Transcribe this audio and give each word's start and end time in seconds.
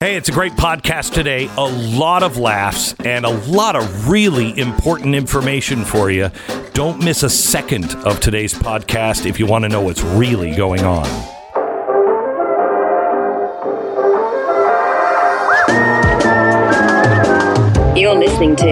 Hey, 0.00 0.14
it's 0.14 0.28
a 0.28 0.32
great 0.32 0.52
podcast 0.52 1.12
today. 1.12 1.50
A 1.56 1.66
lot 1.66 2.22
of 2.22 2.36
laughs 2.36 2.94
and 3.04 3.24
a 3.26 3.30
lot 3.30 3.74
of 3.74 4.08
really 4.08 4.56
important 4.56 5.16
information 5.16 5.84
for 5.84 6.08
you. 6.08 6.30
Don't 6.72 7.02
miss 7.02 7.24
a 7.24 7.28
second 7.28 7.96
of 8.06 8.20
today's 8.20 8.54
podcast 8.54 9.26
if 9.26 9.40
you 9.40 9.46
want 9.46 9.64
to 9.64 9.68
know 9.68 9.80
what's 9.80 10.02
really 10.02 10.54
going 10.54 10.84
on. 10.84 11.04
You're 17.96 18.14
listening 18.14 18.54
to 18.54 18.64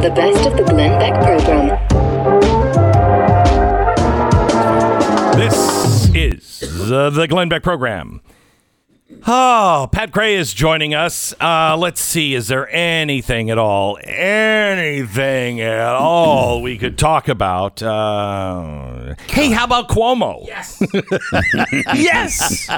the 0.00 0.10
best 0.16 0.46
of 0.46 0.56
the 0.56 0.64
Glenn 0.66 0.98
Beck 0.98 1.12
program. 1.22 1.76
This 5.36 6.08
is 6.14 6.60
the, 6.88 7.10
the 7.10 7.28
Glenn 7.28 7.50
Beck 7.50 7.62
program. 7.62 8.22
Oh, 9.26 9.88
Pat 9.92 10.12
Gray 10.12 10.36
is 10.36 10.54
joining 10.54 10.94
us. 10.94 11.34
Uh, 11.40 11.76
let's 11.76 12.00
see, 12.00 12.34
is 12.34 12.48
there 12.48 12.68
anything 12.74 13.50
at 13.50 13.58
all, 13.58 13.98
anything 14.02 15.60
at 15.60 15.94
all 15.94 16.62
we 16.62 16.78
could 16.78 16.96
talk 16.96 17.28
about? 17.28 17.82
Uh, 17.82 19.14
hey, 19.28 19.50
how 19.50 19.64
about 19.64 19.88
Cuomo? 19.88 20.46
Yes. 20.46 20.82
yes. 21.94 22.68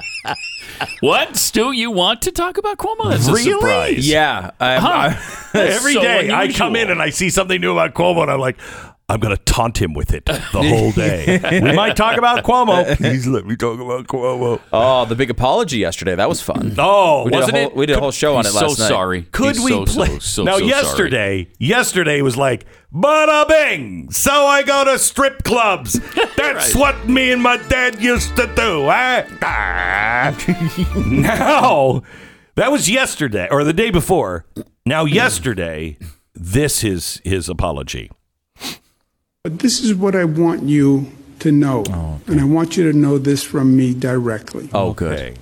What, 1.00 1.36
Stu? 1.36 1.72
You 1.72 1.90
want 1.90 2.22
to 2.22 2.32
talk 2.32 2.56
about 2.56 2.78
Cuomo? 2.78 3.10
That's 3.10 3.28
a 3.28 3.32
Really? 3.34 3.50
surprise. 3.52 4.08
Yeah, 4.08 4.50
I, 4.58 4.76
Huh. 4.78 5.08
That's 5.52 5.76
Every 5.76 5.94
so 5.94 6.00
day 6.02 6.30
I 6.32 6.50
come 6.52 6.76
in 6.76 6.90
and 6.90 7.00
I 7.00 7.10
see 7.10 7.30
something 7.30 7.60
new 7.60 7.72
about 7.72 7.94
Cuomo, 7.94 8.22
and 8.22 8.30
I'm 8.30 8.40
like, 8.40 8.58
I'm 9.08 9.20
going 9.20 9.36
to 9.36 9.42
taunt 9.44 9.80
him 9.80 9.92
with 9.92 10.14
it 10.14 10.24
the 10.24 10.38
whole 10.52 10.90
day. 10.92 11.38
we 11.60 11.72
might 11.74 11.96
talk 11.96 12.16
about 12.16 12.44
Cuomo. 12.44 12.96
Please 12.96 13.26
let 13.26 13.44
me 13.44 13.56
talk 13.56 13.78
about 13.78 14.06
Cuomo. 14.06 14.60
oh, 14.72 15.04
the 15.04 15.14
big 15.14 15.28
apology 15.28 15.78
yesterday. 15.78 16.14
That 16.14 16.28
was 16.30 16.40
fun. 16.40 16.74
Oh, 16.78 17.24
we 17.24 17.30
did 17.30 17.36
wasn't 17.36 17.56
a 17.56 17.60
whole, 17.60 17.70
it? 17.70 17.76
We 17.76 17.86
did 17.86 17.96
a 17.96 18.00
whole 18.00 18.10
show 18.10 18.36
on 18.36 18.44
He's 18.44 18.54
it 18.54 18.58
last 18.62 18.76
so 18.76 18.82
night. 18.82 18.88
sorry. 18.88 19.22
Could 19.32 19.56
He's 19.56 19.64
we 19.64 19.70
so, 19.72 19.84
play? 19.84 20.06
So, 20.06 20.18
so, 20.20 20.44
now, 20.44 20.52
so 20.52 20.58
sorry. 20.60 20.68
yesterday, 20.70 21.48
yesterday 21.58 22.22
was 22.22 22.36
like, 22.38 22.64
bada 22.94 23.46
bing. 23.48 24.10
So 24.12 24.32
I 24.32 24.62
go 24.62 24.84
to 24.84 24.98
strip 24.98 25.42
clubs. 25.42 26.00
That's 26.36 26.74
what 26.74 27.06
me 27.08 27.32
and 27.32 27.42
my 27.42 27.58
dad 27.58 28.00
used 28.00 28.34
to 28.36 28.46
do. 28.54 28.88
Eh? 28.90 29.26
Ah. 29.42 30.34
now, 31.06 32.02
that 32.54 32.72
was 32.72 32.88
yesterday 32.88 33.48
or 33.50 33.64
the 33.64 33.72
day 33.74 33.90
before. 33.90 34.46
Now, 34.86 35.04
yesterday, 35.04 35.98
this 36.34 36.82
is 36.82 37.20
his 37.24 37.48
apology. 37.48 38.10
But 39.44 39.58
this 39.58 39.80
is 39.80 39.92
what 39.92 40.14
I 40.14 40.22
want 40.24 40.62
you 40.62 41.10
to 41.40 41.50
know. 41.50 41.82
Oh, 41.90 42.20
and 42.28 42.40
I 42.40 42.44
want 42.44 42.76
you 42.76 42.92
to 42.92 42.96
know 42.96 43.18
this 43.18 43.42
from 43.42 43.76
me 43.76 43.92
directly. 43.92 44.68
Oh, 44.72 44.92
good. 44.92 45.18
Okay. 45.18 45.34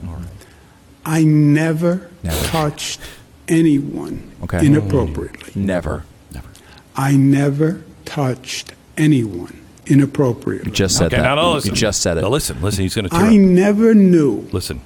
I 1.05 1.23
never, 1.25 2.09
touched 2.45 2.99
anyone 3.47 4.33
Okay. 4.45 4.65
inappropriately. 4.65 5.51
Mm. 5.53 5.67
Never. 5.67 6.05
Never. 6.33 6.49
I 6.97 7.15
never 7.17 7.83
touched 8.07 8.73
anyone 8.97 9.61
inappropriately. 9.85 10.73
Just 10.73 10.97
said 10.97 11.09
Okay, 11.09 11.17
that. 11.17 11.23
now, 11.23 11.35
now 11.35 11.53
listen. 11.53 11.71
You 11.73 11.77
just 11.77 12.01
said 12.01 12.17
it. 12.17 12.23
Now, 12.23 12.29
listen, 12.31 12.63
listen. 12.63 12.81
He's 12.83 12.95
going 12.95 13.07
to 13.11 13.15
I 13.15 13.37
never 13.37 13.93
knew 13.95 14.49
Listen. 14.51 14.81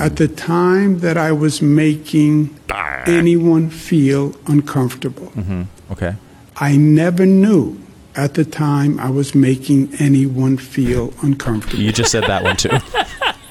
at 0.00 0.16
the 0.16 0.26
time 0.26 0.98
that 0.98 1.16
I 1.16 1.30
was 1.30 1.62
making 1.62 2.58
anyone 3.06 3.70
feel 3.70 4.34
uncomfortable. 4.48 5.26
Mm-hmm. 5.36 5.62
Okay. 5.92 6.16
I 6.56 6.76
never 6.76 7.24
knew 7.24 7.78
at 8.16 8.34
the 8.34 8.44
time 8.44 8.98
I 8.98 9.10
was 9.10 9.34
making 9.34 9.94
anyone 9.98 10.56
feel 10.58 11.12
uncomfortable. 11.22 11.82
You 11.82 11.92
just 11.92 12.10
said 12.10 12.24
that 12.24 12.42
one 12.42 12.56
too. 12.56 12.70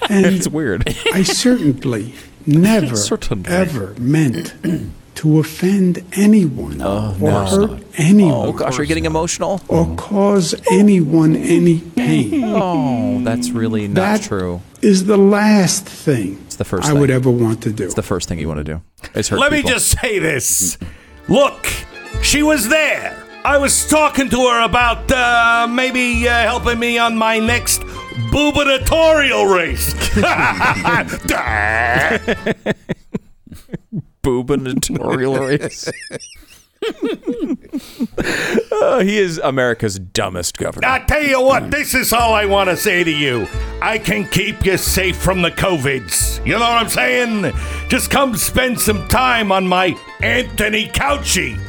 And 0.09 0.25
it's 0.35 0.47
weird. 0.47 0.87
I 1.13 1.23
certainly 1.23 2.13
never, 2.45 2.95
Certainly. 2.95 3.49
ever 3.49 3.93
meant 3.99 4.53
to 5.15 5.39
offend 5.39 6.03
anyone 6.13 6.79
oh, 6.81 7.15
or 7.19 7.31
hurt 7.45 7.83
anyone 7.95 8.47
Oh 8.49 8.53
gosh, 8.53 8.77
are 8.77 8.83
you 8.83 8.87
getting 8.87 9.05
emotional? 9.05 9.61
or 9.67 9.95
cause 9.95 10.53
anyone 10.71 11.35
any 11.35 11.79
pain. 11.81 12.43
Oh, 12.45 13.21
that's 13.23 13.49
really 13.49 13.87
not 13.87 13.95
That 13.95 14.21
true. 14.21 14.61
is 14.81 15.05
the 15.05 15.17
last 15.17 15.85
thing 15.85 16.39
It's 16.45 16.55
the 16.57 16.65
first 16.65 16.87
I 16.87 16.93
would 16.93 17.09
ever 17.09 17.29
want 17.31 17.63
to 17.63 17.71
do. 17.71 17.83
It's 17.85 17.93
the 17.95 18.03
first 18.03 18.29
thing 18.29 18.39
you 18.39 18.47
want 18.47 18.59
to 18.59 18.63
do. 18.63 18.81
Is 19.15 19.29
hurt 19.29 19.39
Let 19.39 19.51
me 19.51 19.63
just 19.63 19.99
say 19.99 20.19
this. 20.19 20.77
Look, 21.27 21.67
she 22.21 22.43
was 22.43 22.69
there. 22.69 23.23
I 23.45 23.57
was 23.57 23.87
talking 23.87 24.29
to 24.29 24.37
her 24.37 24.65
about 24.65 25.09
uh, 25.11 25.67
maybe 25.69 26.27
uh, 26.27 26.31
helping 26.43 26.79
me 26.79 26.97
on 26.97 27.15
my 27.17 27.39
next 27.39 27.83
gubernatorial 28.31 29.45
race. 29.45 29.93
gubernatorial 34.23 35.37
race. 35.37 35.89
Oh, 38.71 38.99
he 38.99 39.17
is 39.17 39.39
America's 39.39 39.99
dumbest 39.99 40.57
governor. 40.57 40.87
I 40.87 40.99
tell 40.99 41.23
you 41.23 41.41
what, 41.41 41.71
this 41.71 41.93
is 41.93 42.13
all 42.13 42.33
I 42.33 42.45
want 42.45 42.69
to 42.69 42.77
say 42.77 43.03
to 43.03 43.11
you. 43.11 43.47
I 43.81 43.97
can 43.97 44.27
keep 44.29 44.65
you 44.65 44.77
safe 44.77 45.17
from 45.17 45.41
the 45.41 45.51
COVIDs. 45.51 46.45
You 46.45 46.53
know 46.53 46.59
what 46.59 46.83
I'm 46.83 46.89
saying? 46.89 47.53
Just 47.89 48.11
come 48.11 48.35
spend 48.37 48.79
some 48.79 49.07
time 49.07 49.51
on 49.51 49.67
my 49.67 49.95
Anthony 50.21 50.87
Couchy. 50.87 51.59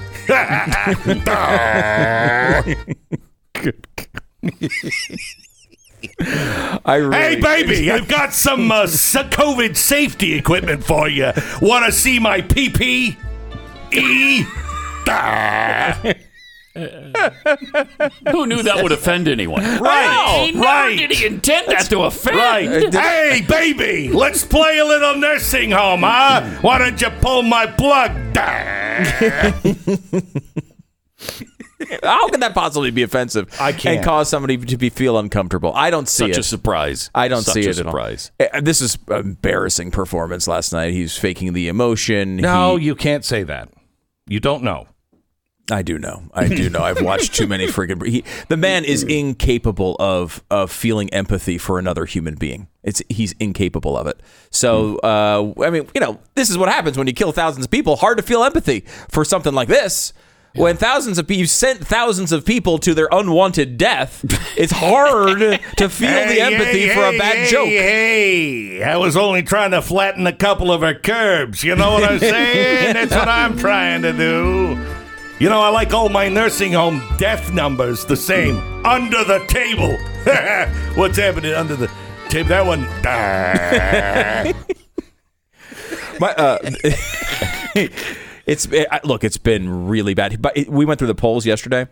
I 6.85 6.97
really, 6.97 7.17
Hey, 7.17 7.41
baby, 7.41 7.91
I've 7.93 8.09
got 8.09 8.33
some 8.33 8.71
uh, 8.71 8.85
COVID 8.85 9.77
safety 9.77 10.35
equipment 10.35 10.85
for 10.85 11.09
you. 11.09 11.33
Want 11.63 11.87
to 11.87 11.93
see 11.93 12.19
my 12.19 12.41
PP? 12.41 13.17
E? 13.93 14.45
Who 18.31 18.47
knew 18.47 18.63
that 18.63 18.81
would 18.83 18.93
offend 18.93 19.29
anyone? 19.29 19.63
Right, 19.81 20.51
Never 20.55 20.65
right. 20.65 20.97
did 20.97 21.13
he 21.13 21.27
intend 21.27 21.69
that 21.69 21.87
to 21.91 22.01
offend? 22.03 22.37
Right. 22.37 22.93
Hey, 22.95 23.43
baby, 23.49 24.09
let's 24.13 24.45
play 24.45 24.79
a 24.79 24.85
little 24.85 25.17
nursing 25.17 25.71
home, 25.73 26.03
huh? 26.03 26.43
Why 26.61 26.79
don't 26.79 27.01
you 27.01 27.11
pull 27.21 27.43
my 27.43 27.67
plug? 27.67 28.13
How 32.03 32.29
can 32.29 32.41
that 32.41 32.55
possibly 32.55 32.91
be 32.91 33.03
offensive? 33.03 33.49
I 33.61 33.73
can't. 33.73 33.97
And 33.99 34.05
cause 34.05 34.29
somebody 34.29 34.57
to 34.59 34.77
be 34.77 34.91
feel 34.91 35.17
uncomfortable. 35.19 35.73
I 35.75 35.91
don't 35.91 36.09
see 36.09 36.25
Such 36.25 36.31
it. 36.31 36.35
Such 36.35 36.41
a 36.41 36.43
surprise. 36.45 37.11
I 37.15 37.29
don't 37.29 37.43
Such 37.43 37.55
see 37.55 37.67
a 37.67 37.71
it 37.71 37.79
at 37.79 37.87
all. 37.87 37.93
surprise. 37.93 38.33
Uh, 38.41 38.61
This 38.61 38.81
is 38.81 38.99
embarrassing 39.09 39.91
performance 39.93 40.49
last 40.49 40.73
night. 40.73 40.93
He's 40.93 41.17
faking 41.17 41.53
the 41.53 41.69
emotion. 41.69 42.37
No, 42.37 42.77
He- 42.77 42.87
you 42.87 42.95
can't 42.95 43.25
say 43.25 43.43
that. 43.45 43.69
You 44.27 44.41
don't 44.41 44.63
know. 44.65 44.89
I 45.71 45.83
do 45.83 45.99
know. 45.99 46.23
I 46.33 46.49
do 46.49 46.71
know. 46.71 46.81
I've 46.81 47.03
watched 47.03 47.35
too 47.35 47.47
many 47.47 47.67
friggin' 47.67 48.07
he, 48.07 48.25
the 48.49 48.57
man 48.57 48.85
is 48.85 49.03
incapable 49.03 49.97
of 49.99 50.43
of 50.51 50.71
feeling 50.71 51.13
empathy 51.13 51.59
for 51.59 51.79
another 51.79 52.07
human 52.07 52.37
being. 52.37 52.69
It's 52.83 53.03
he's 53.11 53.33
incapable 53.33 53.97
of 53.97 54.07
it. 54.07 54.21
So 54.51 54.97
uh, 54.99 55.53
I 55.63 55.71
mean, 55.71 55.87
you 55.95 56.01
know, 56.01 56.21
this 56.35 56.49
is 56.49 56.57
what 56.57 56.69
happens 56.71 56.97
when 56.97 57.07
you 57.07 57.13
kill 57.13 57.33
thousands 57.33 57.67
of 57.67 57.71
people. 57.71 57.97
Hard 57.97 58.17
to 58.17 58.23
feel 58.23 58.43
empathy 58.43 58.81
for 59.11 59.25
something 59.25 59.53
like 59.53 59.69
this. 59.69 60.13
When 60.55 60.77
thousands 60.77 61.19
of 61.19 61.29
people, 61.29 61.41
you've 61.41 61.51
sent 61.51 61.87
thousands 61.87 62.33
of 62.33 62.45
people 62.45 62.79
to 62.79 62.95
their 62.95 63.09
unwanted 63.13 63.77
death, 63.77 64.25
it's 64.57 64.73
hard 64.73 65.39
to 65.39 65.89
feel 65.89 66.27
the 66.27 66.41
empathy 66.41 66.89
for 66.89 67.05
a 67.05 67.17
bad 67.17 67.37
hey, 67.37 67.51
joke. 67.51 67.69
Hey, 67.69 68.83
I 68.83 68.97
was 68.97 69.17
only 69.17 69.43
trying 69.43 69.71
to 69.73 69.83
flatten 69.83 70.27
a 70.27 70.33
couple 70.33 70.73
of 70.73 70.81
her 70.81 70.95
curbs. 70.95 71.63
You 71.63 71.77
know 71.77 71.93
what 71.93 72.03
I'm 72.03 72.19
saying? 72.19 72.95
That's 72.95 73.15
what 73.15 73.29
I'm 73.29 73.57
trying 73.57 74.03
to 74.03 74.13
do. 74.13 74.98
You 75.41 75.49
know, 75.49 75.61
I 75.61 75.69
like 75.69 75.95
all 75.95 76.09
my 76.09 76.29
nursing 76.29 76.73
home 76.73 77.01
death 77.17 77.53
numbers 77.53 78.05
the 78.05 78.17
same. 78.17 78.57
Under 78.85 79.23
the 79.23 79.39
table. 79.47 79.97
What's 81.01 81.17
happening 81.17 81.55
under 81.55 81.77
the 81.77 81.89
table? 82.29 82.49
That 82.49 82.67
one. 82.67 82.81
My, 86.21 86.33
uh, 86.33 86.59
it's 88.47 88.67
it, 88.67 88.89
look, 89.05 89.23
it's 89.23 89.39
been 89.39 89.87
really 89.87 90.15
bad. 90.15 90.43
But 90.43 90.57
it, 90.57 90.69
we 90.69 90.85
went 90.85 90.99
through 90.99 91.07
the 91.07 91.15
polls 91.15 91.47
yesterday. 91.47 91.87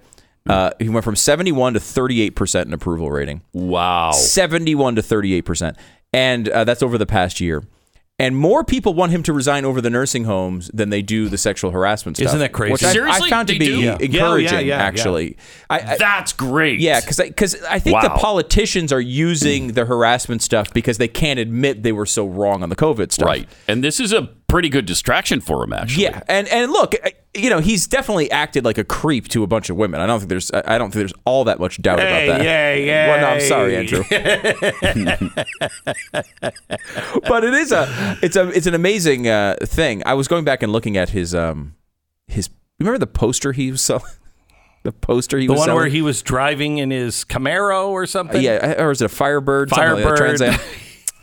Uh, 0.48 0.70
he 0.80 0.88
went 0.88 1.04
from 1.04 1.14
71 1.14 1.74
to 1.74 1.80
38 1.80 2.30
percent 2.30 2.66
in 2.66 2.72
approval 2.72 3.12
rating. 3.12 3.42
Wow. 3.52 4.10
71 4.10 4.96
to 4.96 5.02
38 5.02 5.42
percent, 5.42 5.76
and 6.12 6.48
uh, 6.48 6.64
that's 6.64 6.82
over 6.82 6.98
the 6.98 7.06
past 7.06 7.40
year. 7.40 7.62
And 8.18 8.34
more 8.34 8.64
people 8.64 8.94
want 8.94 9.12
him 9.12 9.22
to 9.24 9.32
resign 9.34 9.66
over 9.66 9.82
the 9.82 9.90
nursing 9.90 10.24
homes 10.24 10.70
than 10.72 10.88
they 10.88 11.02
do 11.02 11.28
the 11.28 11.36
sexual 11.36 11.70
harassment 11.70 12.16
stuff. 12.16 12.28
Isn't 12.28 12.38
that 12.38 12.52
crazy? 12.52 12.72
Which 12.72 12.82
I, 12.82 13.10
I 13.10 13.28
found 13.28 13.48
to 13.48 13.58
be 13.58 13.66
do? 13.66 13.78
Yeah. 13.78 13.98
Yeah, 14.00 14.06
encouraging. 14.06 14.52
yeah, 14.52 14.60
yeah, 14.60 14.76
yeah. 14.78 14.82
actually, 14.82 15.36
I, 15.68 15.80
I, 15.80 15.96
That's 15.98 16.32
great. 16.32 16.80
yeah, 16.80 17.00
because 17.00 17.18
because 17.18 17.62
I, 17.64 17.78
think 17.78 18.00
the 18.00 18.08
politicians 18.08 18.90
are 18.90 19.00
using 19.00 19.72
the 19.72 19.84
harassment 19.84 20.40
stuff 20.40 20.72
because 20.72 20.96
they 20.96 21.08
can't 21.08 21.38
admit 21.38 21.82
they 21.82 21.92
were 21.92 22.06
so 22.06 22.26
wrong 22.26 22.62
on 22.62 22.70
the 22.70 22.76
COVID 22.76 23.12
stuff. 23.12 23.26
Right. 23.26 23.48
And 23.68 23.84
this 23.84 24.00
is 24.00 24.14
a 24.14 24.30
pretty 24.48 24.68
good 24.68 24.86
distraction 24.86 25.40
for 25.40 25.62
him, 25.64 25.72
actually. 25.72 26.04
Yeah, 26.04 26.22
and 26.28 26.46
and 26.48 26.70
look, 26.72 26.94
uh, 27.04 27.10
you 27.34 27.50
know, 27.50 27.58
he's 27.58 27.86
definitely 27.86 28.30
acted 28.30 28.64
like 28.64 28.78
a 28.78 28.84
creep 28.84 29.28
to 29.28 29.42
a 29.42 29.46
bunch 29.46 29.68
of 29.70 29.76
women. 29.76 30.00
I 30.00 30.06
don't 30.06 30.20
think 30.20 30.28
there's 30.30 30.50
I 30.52 30.62
I 30.74 30.78
don't 30.78 30.90
think 30.90 31.00
there's 31.00 31.12
all 31.24 31.44
that 31.44 31.58
much 31.58 31.80
doubt 31.82 31.98
Hey, 32.00 32.26
about 32.28 32.38
that. 32.38 32.44
yay, 32.44 32.86
yay. 32.86 33.08
Well, 33.08 33.20
no, 33.20 33.26
I'm 33.28 33.40
sorry, 33.40 33.76
Andrew. 33.76 34.04
but 37.28 37.44
it 37.44 37.54
is 37.54 37.72
a 37.72 38.16
it's 38.22 38.36
a 38.36 38.48
it's 38.50 38.66
an 38.66 38.74
amazing 38.74 39.28
uh, 39.28 39.56
thing. 39.62 40.02
I 40.06 40.14
was 40.14 40.28
going 40.28 40.44
back 40.44 40.62
and 40.62 40.72
looking 40.72 40.96
at 40.96 41.10
his 41.10 41.34
um 41.34 41.74
his 42.26 42.48
remember 42.78 42.98
the 42.98 43.06
poster 43.06 43.52
he 43.52 43.70
was 43.70 43.80
selling 43.82 44.04
the 44.82 44.92
poster 44.92 45.38
he 45.38 45.46
The 45.46 45.52
was 45.52 45.58
one 45.60 45.66
selling? 45.66 45.80
where 45.80 45.88
he 45.88 46.02
was 46.02 46.22
driving 46.22 46.78
in 46.78 46.90
his 46.90 47.24
Camaro 47.24 47.88
or 47.88 48.06
something. 48.06 48.40
yeah, 48.42 48.82
or 48.82 48.90
is 48.90 49.02
it 49.02 49.06
a 49.06 49.08
Firebird? 49.08 49.70
Something 49.70 49.94
like 49.94 50.02
Firebird. 50.04 50.18
Trans 50.38 50.42
Am. 50.42 50.58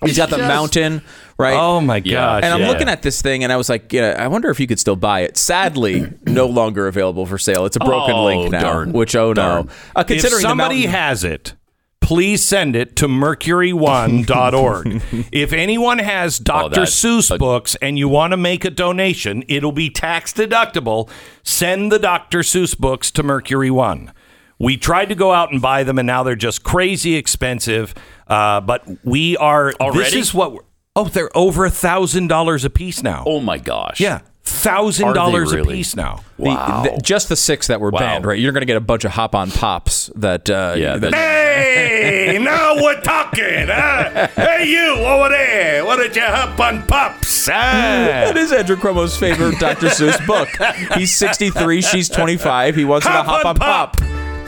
He's 0.05 0.17
got 0.17 0.29
the 0.29 0.35
Just- 0.37 0.47
mountain, 0.49 1.01
right? 1.37 1.55
Oh 1.57 1.81
my 1.81 1.97
Yeah. 1.97 2.13
gosh! 2.13 2.43
And 2.43 2.53
I'm 2.53 2.61
yeah. 2.61 2.67
looking 2.69 2.89
at 2.89 3.01
this 3.01 3.21
thing, 3.21 3.43
and 3.43 3.51
I 3.51 3.57
was 3.57 3.69
like, 3.69 3.91
yeah, 3.93 4.15
I 4.19 4.27
wonder 4.27 4.49
if 4.49 4.59
you 4.59 4.67
could 4.67 4.79
still 4.79 4.95
buy 4.95 5.21
it. 5.21 5.37
Sadly, 5.37 6.11
no 6.25 6.45
longer 6.47 6.87
available 6.87 7.25
for 7.25 7.37
sale. 7.37 7.65
It's 7.65 7.75
a 7.75 7.79
broken 7.79 8.15
Oh, 8.15 8.25
link 8.25 8.51
now. 8.51 8.61
darn. 8.61 8.93
Which 8.93 9.15
oh 9.15 9.33
Darn. 9.33 9.65
no! 9.67 9.71
Uh, 9.95 10.03
if 10.07 10.21
somebody 10.21 10.75
mountain, 10.85 10.91
has 10.91 11.23
it, 11.23 11.53
please 12.01 12.43
send 12.43 12.75
it 12.75 12.95
to 12.97 13.07
mercury1.org. 13.07 15.01
if 15.31 15.53
anyone 15.53 15.99
has 15.99 16.39
Dr. 16.39 16.65
Oh, 16.65 16.69
that- 16.69 16.87
Seuss 16.89 17.31
uh, 17.31 17.37
books 17.37 17.75
and 17.81 17.97
you 17.97 18.07
want 18.09 18.31
to 18.31 18.37
make 18.37 18.65
a 18.65 18.69
donation, 18.69 19.43
it'll 19.47 19.71
be 19.71 19.89
tax 19.89 20.33
deductible. 20.33 21.09
Send 21.43 21.91
the 21.91 21.99
Dr. 21.99 22.39
Seuss 22.39 22.77
books 22.77 23.11
to 23.11 23.23
Mercury 23.23 23.71
One. 23.71 24.11
We 24.59 24.77
tried 24.77 25.05
to 25.09 25.15
go 25.15 25.31
out 25.33 25.51
and 25.51 25.61
buy 25.61 25.83
them, 25.83 25.97
and 25.99 26.05
now 26.07 26.23
they're 26.23 26.35
just 26.35 26.63
crazy 26.63 27.15
expensive. 27.15 27.93
Uh, 28.27 28.61
but 28.61 28.87
we 29.03 29.35
are. 29.37 29.73
This 29.93 30.13
is 30.13 30.33
what. 30.33 30.63
We're, 30.95 31.01
oh, 31.01 31.09
they're 31.09 31.35
over 31.35 31.65
a 31.65 31.69
thousand 31.71 32.27
dollars 32.27 32.65
a 32.65 32.69
piece 32.69 33.01
now. 33.03 33.23
Oh 33.25 33.39
my 33.39 33.57
gosh. 33.57 33.99
yeah, 33.99 34.19
thousand 34.43 35.13
dollars 35.13 35.51
a 35.51 35.55
really? 35.57 35.75
piece 35.77 35.95
now. 35.95 36.23
Wow. 36.37 36.83
the- 36.83 37.01
just 37.01 37.29
the 37.29 37.35
six 37.35 37.67
that 37.67 37.79
were 37.81 37.89
Wow. 37.89 37.99
banned, 37.99 38.25
right? 38.25 38.37
You're 38.37 38.51
going 38.51 38.61
to 38.61 38.65
get 38.67 38.77
a 38.77 38.81
bunch 38.81 39.03
of 39.05 39.11
hop 39.11 39.33
on 39.35 39.49
pops 39.51 40.11
that. 40.15 40.49
Uh, 40.49 40.75
Yeah, 40.77 40.97
that- 40.97 41.13
Hey, 41.13 42.37
now 42.41 42.75
we're 42.75 43.01
talking. 43.01 43.67
Huh? 43.67 44.27
Hey, 44.35 44.67
you 44.67 44.93
over 45.03 45.29
there. 45.29 45.83
What 45.85 45.95
don't 45.97 46.15
you 46.15 46.21
hop 46.21 46.59
on 46.59 46.85
pops? 46.85 47.45
that 47.47 48.33
Huh? 48.35 48.39
is 48.39 48.51
Andrew 48.51 48.75
Cuomo's 48.75 49.17
favorite 49.17 49.57
Dr. 49.59 49.87
Seuss 49.87 50.23
book. 50.27 50.49
He's 50.97 51.11
63, 51.15 51.81
she's 51.81 52.07
25. 52.09 52.75
He 52.75 52.85
wants 52.85 53.07
her 53.07 53.13
to 53.13 53.23
hop 53.23 53.45
on 53.45 53.55
pop. 53.55 53.97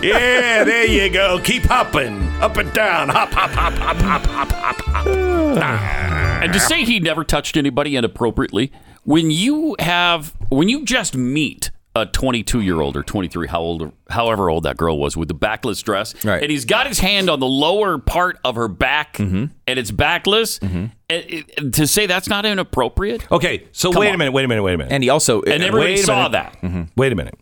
Yeah, 0.01 0.63
there 0.63 0.85
you 0.85 1.09
go. 1.09 1.39
Keep 1.43 1.63
hopping. 1.63 2.21
Up 2.41 2.57
and 2.57 2.71
down. 2.73 3.09
Hop, 3.09 3.29
hop, 3.31 3.49
hop, 3.51 3.73
hop, 3.73 3.97
hop, 3.97 4.25
hop, 4.25 4.51
hop, 4.51 4.81
hop. 4.85 6.05
And 6.45 6.53
to 6.53 6.59
say 6.59 6.83
he 6.83 6.99
never 6.99 7.23
touched 7.23 7.57
anybody 7.57 7.95
inappropriately, 7.95 8.71
when 9.03 9.31
you 9.31 9.75
have, 9.79 10.35
when 10.49 10.69
you 10.69 10.85
just 10.85 11.15
meet 11.15 11.71
a 11.95 12.05
22 12.05 12.59
year 12.61 12.81
old 12.81 12.95
or 12.95 13.01
23, 13.01 13.47
how 13.47 13.61
old, 13.61 13.91
however 14.11 14.49
old 14.51 14.63
that 14.63 14.77
girl 14.77 14.99
was 14.99 15.17
with 15.17 15.27
the 15.27 15.33
backless 15.33 15.81
dress, 15.81 16.13
Right. 16.23 16.43
and 16.43 16.51
he's 16.51 16.65
got 16.65 16.85
his 16.85 16.99
hand 16.99 17.29
on 17.31 17.39
the 17.39 17.47
lower 17.47 17.97
part 17.97 18.37
of 18.43 18.55
her 18.57 18.67
back, 18.67 19.13
mm-hmm. 19.17 19.45
and 19.65 19.79
it's 19.79 19.89
backless, 19.89 20.59
mm-hmm. 20.59 20.85
and 21.09 21.23
it- 21.27 21.73
to 21.73 21.87
say 21.87 22.05
that's 22.05 22.27
not 22.27 22.45
inappropriate, 22.45 23.31
Okay, 23.31 23.63
so 23.71 23.91
Come 23.91 24.01
wait 24.01 24.09
on. 24.09 24.15
a 24.15 24.17
minute, 24.19 24.33
wait 24.33 24.45
a 24.45 24.47
minute, 24.47 24.61
wait 24.61 24.73
a 24.73 24.77
minute. 24.77 24.91
And 24.93 25.01
he 25.01 25.09
also. 25.09 25.41
and 25.41 25.63
everybody 25.63 25.97
saw 25.97 26.27
minute. 26.29 26.31
that. 26.33 26.61
Mm-hmm. 26.61 26.83
Wait 26.97 27.11
a 27.11 27.15
minute. 27.15 27.39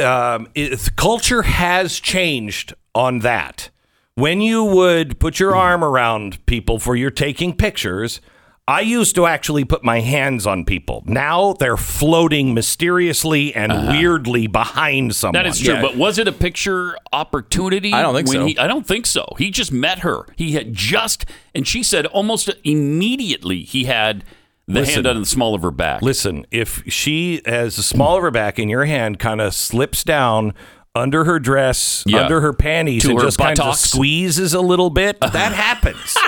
Um, 0.00 0.48
it, 0.54 0.96
culture 0.96 1.42
has 1.42 2.00
changed 2.00 2.74
on 2.94 3.20
that. 3.20 3.70
When 4.14 4.40
you 4.40 4.64
would 4.64 5.18
put 5.18 5.38
your 5.40 5.54
arm 5.54 5.82
around 5.84 6.44
people 6.46 6.78
for 6.78 6.96
your 6.96 7.10
taking 7.10 7.56
pictures, 7.56 8.20
I 8.68 8.82
used 8.82 9.14
to 9.16 9.26
actually 9.26 9.64
put 9.64 9.82
my 9.82 10.00
hands 10.00 10.46
on 10.46 10.64
people. 10.64 11.02
Now 11.06 11.54
they're 11.54 11.76
floating 11.76 12.54
mysteriously 12.54 13.54
and 13.54 13.72
weirdly 13.88 14.46
behind 14.46 15.14
someone. 15.16 15.42
That 15.42 15.46
is 15.48 15.58
true, 15.58 15.74
Yeah. 15.74 15.82
but 15.82 15.96
was 15.96 16.18
it 16.18 16.28
a 16.28 16.32
picture 16.32 16.96
opportunity? 17.12 17.92
I 17.92 18.02
don't 18.02 18.14
think 18.14 18.28
when 18.28 18.36
so. 18.38 18.46
He, 18.46 18.58
I 18.58 18.66
don't 18.68 18.86
think 18.86 19.06
so. 19.06 19.34
He 19.38 19.50
just 19.50 19.72
met 19.72 20.00
her. 20.00 20.26
He 20.36 20.52
had 20.52 20.72
just, 20.74 21.24
and 21.54 21.66
she 21.66 21.82
said 21.82 22.06
almost 22.06 22.50
immediately 22.62 23.62
he 23.62 23.84
had 23.84 24.22
the 24.66 24.74
Listen. 24.74 24.94
hand 24.94 25.06
on 25.06 25.20
the 25.20 25.26
small 25.26 25.54
of 25.54 25.62
her 25.62 25.70
back. 25.70 26.02
Listen, 26.02 26.46
if 26.50 26.82
she 26.86 27.40
has 27.46 27.76
the 27.76 27.82
small 27.82 28.16
of 28.16 28.22
her 28.22 28.30
back 28.30 28.58
and 28.58 28.70
your 28.70 28.84
hand 28.84 29.18
kind 29.18 29.40
of 29.40 29.54
slips 29.54 30.04
down 30.04 30.54
under 30.94 31.24
her 31.24 31.38
dress, 31.38 32.02
Yeah. 32.06 32.22
under 32.22 32.40
her 32.40 32.52
panties, 32.52 33.02
To 33.02 33.10
and 33.10 33.18
her 33.20 33.24
just 33.26 33.38
kind 33.38 33.58
of 33.60 33.76
squeezes 33.76 34.54
a 34.54 34.60
little 34.60 34.90
bit, 34.90 35.18
that 35.20 35.52
happens. 35.52 36.16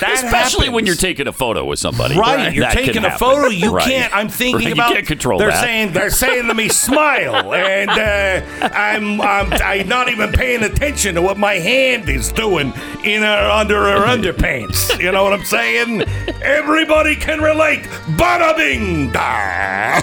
That 0.00 0.24
Especially 0.24 0.68
when 0.68 0.86
you're 0.86 0.94
taking 0.96 1.26
a 1.26 1.32
photo 1.32 1.64
with 1.64 1.78
somebody. 1.78 2.16
Right, 2.18 2.52
you're 2.54 2.64
That 2.64 2.74
taking 2.74 3.04
a 3.04 3.16
photo. 3.18 3.48
You 3.48 3.72
Right. 3.72 3.84
can't. 3.86 4.14
I'm 4.14 4.28
thinking 4.28 4.64
Right, 4.66 4.72
about. 4.72 4.88
You 4.90 4.94
can't 4.96 5.06
control 5.06 5.38
they're 5.38 5.48
that. 5.50 5.62
saying 5.62 5.92
they're 5.92 6.10
saying 6.10 6.48
to 6.48 6.54
me, 6.54 6.68
smile, 6.68 7.54
and 7.54 7.90
uh, 7.90 8.68
I'm, 8.74 9.20
I'm 9.20 9.52
I'm 9.52 9.88
not 9.88 10.08
even 10.08 10.32
paying 10.32 10.62
attention 10.62 11.14
to 11.16 11.22
what 11.22 11.36
my 11.38 11.54
hand 11.54 12.08
is 12.08 12.32
doing 12.32 12.72
in 13.04 13.22
her 13.22 13.50
under 13.50 13.76
her 13.82 14.04
underpants. 14.16 14.98
You 15.00 15.12
know 15.12 15.22
what 15.24 15.32
I'm 15.32 15.44
saying? 15.44 16.02
Everybody 16.42 17.14
can 17.16 17.40
relate. 17.40 17.82
Bada 18.16 18.56
bing. 18.56 19.12
da. 19.12 20.00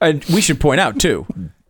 And 0.00 0.24
we 0.26 0.40
should 0.40 0.60
point 0.60 0.80
out 0.80 0.98
too. 1.00 1.26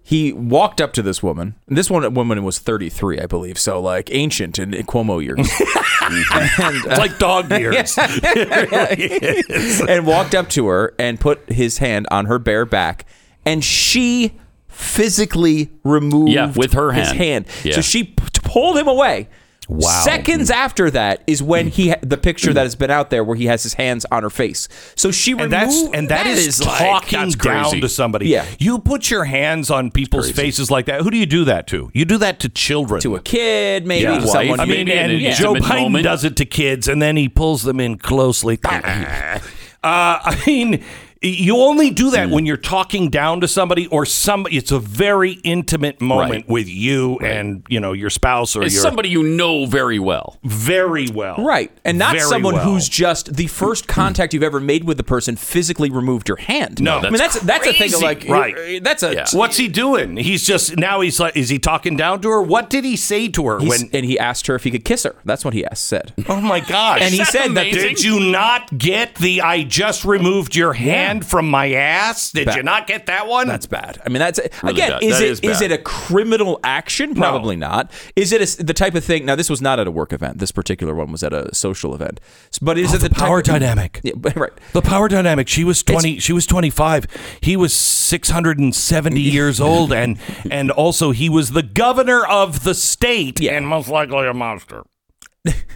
He 0.08 0.32
walked 0.32 0.80
up 0.80 0.92
to 0.92 1.02
this 1.02 1.20
woman. 1.20 1.56
and 1.66 1.76
This 1.76 1.90
one 1.90 2.14
woman 2.14 2.44
was 2.44 2.60
33, 2.60 3.18
I 3.18 3.26
believe, 3.26 3.58
so 3.58 3.80
like 3.80 4.08
ancient 4.14 4.56
in 4.56 4.70
Cuomo 4.70 5.20
years, 5.20 5.40
uh, 5.40 6.10
It's 6.12 6.98
like 6.98 7.18
dog 7.18 7.50
ears. 7.50 7.98
and 9.88 10.06
walked 10.06 10.34
up 10.36 10.48
to 10.50 10.68
her 10.68 10.94
and 10.98 11.18
put 11.18 11.50
his 11.50 11.78
hand 11.78 12.06
on 12.12 12.26
her 12.26 12.38
bare 12.38 12.64
back, 12.64 13.04
and 13.44 13.64
she 13.64 14.32
physically 14.68 15.70
removed 15.82 16.30
Yeah, 16.30 16.52
with 16.54 16.74
her 16.74 16.92
his 16.92 17.08
hand. 17.08 17.18
hand. 17.18 17.46
Yeah. 17.64 17.74
So 17.74 17.80
she 17.80 18.04
p- 18.04 18.14
pulled 18.44 18.78
him 18.78 18.86
away. 18.88 19.28
Wow. 19.68 20.02
Seconds 20.04 20.50
after 20.50 20.90
that 20.92 21.22
is 21.26 21.42
when 21.42 21.68
he 21.68 21.92
the 22.00 22.16
picture 22.16 22.52
that 22.52 22.62
has 22.62 22.76
been 22.76 22.90
out 22.90 23.10
there 23.10 23.24
where 23.24 23.36
he 23.36 23.46
has 23.46 23.62
his 23.64 23.74
hands 23.74 24.06
on 24.12 24.22
her 24.22 24.30
face. 24.30 24.68
So 24.94 25.10
she 25.10 25.32
And 25.32 25.40
removed 25.40 25.52
that's 25.52 25.82
and 25.94 26.08
that 26.08 26.26
is, 26.26 26.64
like- 26.64 26.78
talking 26.78 27.18
that's 27.18 27.34
down 27.34 27.80
to 27.80 27.88
somebody. 27.88 28.28
Yeah. 28.28 28.44
you 28.58 28.78
put 28.78 29.10
your 29.10 29.24
hands 29.24 29.70
on 29.70 29.90
people's 29.90 30.30
faces 30.30 30.70
like 30.70 30.86
that. 30.86 31.02
Who 31.02 31.10
do 31.10 31.16
you 31.16 31.26
do 31.26 31.44
that 31.46 31.66
to? 31.68 31.90
You 31.94 32.04
do 32.04 32.18
that 32.18 32.38
to 32.40 32.48
children. 32.48 33.00
to 33.00 33.16
a 33.16 33.20
kid, 33.20 33.86
maybe 33.86 34.02
Yeah. 34.04 34.20
to 34.20 34.28
someone. 34.28 34.60
I 34.60 34.66
mean, 34.66 34.88
and 34.88 35.10
an 35.12 35.32
Joe 35.34 35.54
Biden 35.54 35.82
moment. 35.84 36.04
does 36.04 36.22
it 36.24 36.36
to 36.36 36.44
kids, 36.44 36.86
and 36.88 37.02
then 37.02 37.16
he 37.16 37.28
pulls 37.28 37.62
them 37.62 37.80
in 37.80 37.98
closely. 37.98 38.58
uh, 38.64 39.38
I 39.82 40.42
mean, 40.46 40.82
you 41.22 41.56
only 41.58 41.90
do 41.90 42.10
that 42.10 42.28
hmm. 42.28 42.34
when 42.34 42.46
you're 42.46 42.56
talking 42.56 43.10
down 43.10 43.40
to 43.40 43.48
somebody 43.48 43.86
or 43.88 44.04
somebody. 44.04 44.56
It's 44.56 44.72
a 44.72 44.78
very 44.78 45.32
intimate 45.44 46.00
moment 46.00 46.30
Right. 46.30 46.48
with 46.48 46.68
you 46.68 47.18
and 47.18 47.64
you 47.68 47.80
know 47.80 47.92
your 47.92 48.10
spouse 48.10 48.56
or 48.56 48.60
your 48.62 48.70
somebody 48.70 49.08
you 49.08 49.22
know 49.22 49.66
very 49.66 49.98
well. 49.98 50.38
very 50.44 51.08
well, 51.08 51.36
Right. 51.38 51.70
And 51.84 51.98
not 51.98 52.12
Very 52.16 52.26
someone 52.28 52.54
well. 52.54 52.64
who's 52.64 52.88
just 52.88 53.34
the 53.34 53.46
first 53.46 53.86
hmm. 53.86 53.92
contact 53.92 54.34
you've 54.34 54.42
ever 54.42 54.60
made 54.60 54.84
with 54.84 54.96
the 54.96 55.04
person 55.04 55.36
physically 55.36 55.90
removed 55.90 56.28
your 56.28 56.38
hand. 56.38 56.80
No, 56.80 56.98
I 56.98 57.02
mean 57.02 57.14
that's 57.14 57.40
that's 57.40 57.66
a 57.66 57.72
thing 57.72 57.94
of 57.94 58.00
crazy. 58.00 58.04
like 58.04 58.28
Right. 58.28 58.76
Uh, 58.76 58.80
that's 58.82 59.02
a 59.02 59.14
Yeah. 59.14 59.26
What's 59.32 59.56
he 59.56 59.68
doing? 59.68 60.16
He's 60.16 60.46
just 60.46 60.76
now. 60.76 61.00
He's 61.00 61.18
like, 61.20 61.36
is 61.36 61.48
he 61.48 61.58
talking 61.58 61.96
down 61.96 62.20
to 62.22 62.28
her? 62.30 62.42
What 62.42 62.70
did 62.70 62.84
he 62.84 62.96
say 62.96 63.28
to 63.28 63.46
her 63.46 63.58
He's- 63.58 63.82
when? 63.82 63.90
and 63.92 64.04
he 64.04 64.18
asked 64.18 64.46
her 64.48 64.54
if 64.54 64.64
he 64.64 64.70
could 64.70 64.84
kiss 64.84 65.04
her. 65.04 65.14
That's 65.24 65.44
what 65.44 65.54
he 65.54 65.64
asked 65.64 65.84
said. 65.84 66.12
Oh 66.28 66.40
my 66.40 66.60
gosh! 66.60 67.00
And 67.00 67.14
he 67.14 67.20
Isn't 67.20 67.32
that 67.34 67.44
said 67.44 67.54
that- 67.54 67.70
Did 67.70 68.02
you 68.02 68.20
not 68.20 68.76
get 68.76 69.14
the 69.16 69.40
I 69.40 69.62
just 69.62 70.04
removed 70.04 70.56
your 70.56 70.72
hand 70.74 71.05
from 71.24 71.48
my 71.48 71.72
ass? 71.72 72.30
Did 72.32 72.46
Bad. 72.46 72.56
you 72.56 72.62
not 72.62 72.86
get 72.86 73.06
that 73.06 73.26
one? 73.26 73.46
That's 73.48 73.66
bad. 73.66 74.00
I 74.04 74.08
mean, 74.08 74.18
that's 74.20 74.38
Really 74.62 74.74
again. 74.74 74.90
bad. 74.92 75.02
Is 75.02 75.18
That 75.18 75.24
it 75.24 75.30
is 75.30 75.40
is 75.40 75.60
it 75.60 75.72
a 75.72 75.78
criminal 75.78 76.60
action? 76.64 77.14
Probably 77.14 77.56
not. 77.56 77.90
Is 78.16 78.32
it 78.32 78.40
a, 78.60 78.64
the 78.64 78.74
type 78.74 78.94
of 78.94 79.04
thing? 79.04 79.24
Now, 79.24 79.34
this 79.36 79.48
was 79.50 79.60
not 79.62 79.78
at 79.80 79.86
a 79.86 79.90
work 79.90 80.12
event. 80.12 80.38
This 80.38 80.52
particular 80.52 80.94
one 80.94 81.12
was 81.12 81.22
at 81.22 81.32
a 81.32 81.54
social 81.54 81.94
event. 81.94 82.20
But 82.62 82.78
is 82.78 82.92
Oh, 82.92 82.96
it 82.96 83.02
the, 83.02 83.08
the 83.10 83.14
power 83.14 83.42
type 83.42 83.60
dynamic. 83.60 84.00
Yeah, 84.02 84.12
right. 84.36 84.52
The 84.72 84.82
power 84.82 85.08
dynamic. 85.08 85.48
She 85.48 85.64
was 85.64 85.82
twenty. 85.82 86.18
she 86.18 86.32
was 86.32 86.46
twenty 86.46 86.70
five. 86.70 87.06
He 87.40 87.56
was 87.56 87.72
six 87.72 88.30
hundred 88.30 88.58
and 88.58 88.74
seventy 88.74 89.20
years 89.36 89.60
old, 89.60 89.92
and 89.92 90.18
and 90.50 90.70
also 90.70 91.10
he 91.12 91.28
was 91.28 91.50
the 91.52 91.62
governor 91.62 92.24
of 92.26 92.64
the 92.64 92.74
state, 92.74 93.40
Yeah. 93.40 93.52
and 93.56 93.66
most 93.66 93.88
likely 93.88 94.26
a 94.26 94.34
monster. 94.34 94.84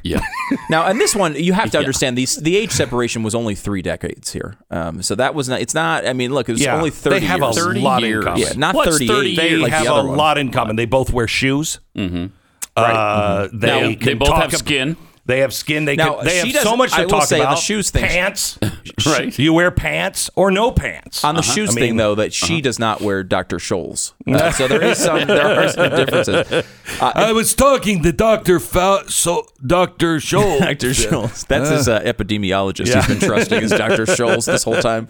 Yeah. 0.02 0.20
Now, 0.68 0.86
and 0.86 0.98
this 1.00 1.14
one, 1.14 1.36
you 1.36 1.52
have 1.52 1.70
to 1.72 1.78
understand 1.78 2.18
these. 2.18 2.34
The 2.36 2.56
age 2.56 2.72
separation 2.72 3.22
was 3.22 3.34
only 3.36 3.54
three 3.54 3.82
decades 3.82 4.32
here, 4.32 4.56
um, 4.70 5.00
so 5.02 5.14
that 5.14 5.32
was 5.34 5.48
not. 5.48 5.60
It's 5.60 5.74
not. 5.74 6.06
I 6.06 6.12
mean, 6.12 6.32
look, 6.34 6.48
it 6.48 6.52
was 6.52 6.60
Yeah, 6.60 6.76
only 6.76 6.90
thirty. 6.90 7.20
they 7.20 7.26
have 7.26 7.38
years. 7.40 7.56
a 7.56 7.60
30 7.60 7.80
lot 7.80 8.02
years. 8.02 8.16
in 8.16 8.22
common. 8.30 8.40
Yeah, 8.42 8.52
not 8.56 8.74
What's 8.74 8.98
38. 8.98 9.08
30 9.14 9.36
They 9.36 9.56
like 9.56 9.72
have 9.72 9.84
the 9.84 9.92
a 9.94 10.06
one. 10.06 10.16
lot 10.16 10.38
in 10.38 10.50
common. 10.50 10.74
They 10.76 10.86
both 10.86 11.12
wear 11.12 11.28
shoes. 11.28 11.78
Mm-hmm. 11.96 12.26
Uh, 12.76 13.48
They 13.52 13.66
Now, 13.66 13.80
can 13.94 13.98
they 14.00 14.14
both 14.14 14.28
talk 14.28 14.42
have 14.42 14.54
ab- 14.54 14.58
skin. 14.58 14.96
They 15.30 15.40
have 15.40 15.54
skin. 15.54 15.84
They 15.84 15.96
Now, 15.96 16.16
can, 16.16 16.24
they 16.26 16.40
she 16.42 16.52
have 16.52 16.62
so 16.62 16.64
doesn't- 16.64 16.78
much 16.78 16.90
to 16.92 16.96
I 16.96 17.02
will 17.02 17.08
talk 17.10 17.24
say 17.24 17.38
the 17.38 17.42
about. 17.44 17.58
shoes 17.58 17.90
thing- 17.90 18.04
Pants. 18.04 18.58
Right. 19.06 19.36
You 19.38 19.54
wear 19.54 19.70
pants 19.70 20.28
or 20.36 20.50
no 20.50 20.70
pants? 20.72 21.24
On 21.24 21.34
the 21.34 21.40
shoes 21.42 21.70
I 21.70 21.80
thing, 21.80 21.96
though, 21.96 22.16
that 22.16 22.34
she 22.34 22.60
does 22.60 22.78
not 22.78 23.00
wear 23.00 23.22
Dr. 23.24 23.56
Scholl's. 23.56 24.12
Uh, 24.30 24.50
so 24.52 24.68
there 24.68 24.82
is 24.82 24.98
some 24.98 25.26
there 25.26 25.60
are 25.60 25.68
some 25.70 25.90
differences. 25.90 26.66
I 27.00 27.32
was 27.32 27.54
talking 27.54 28.02
to 28.02 28.12
Doctor 28.12 28.60
Fa- 28.60 29.04
so 29.08 29.46
Doctor 29.66 30.16
Scholl. 30.18 30.58
Dr. 30.60 30.90
Scholl's. 30.90 31.44
That's 31.44 31.70
his 31.70 31.88
uh, 31.88 32.00
epidemiologist. 32.00 32.88
Yeah. 32.88 33.02
He's 33.02 33.18
been 33.18 33.28
trusting 33.28 33.62
as 33.62 33.70
Dr. 33.70 34.04
Scholl's 34.06 34.44
this 34.44 34.64
whole 34.64 34.80
time. 34.80 35.08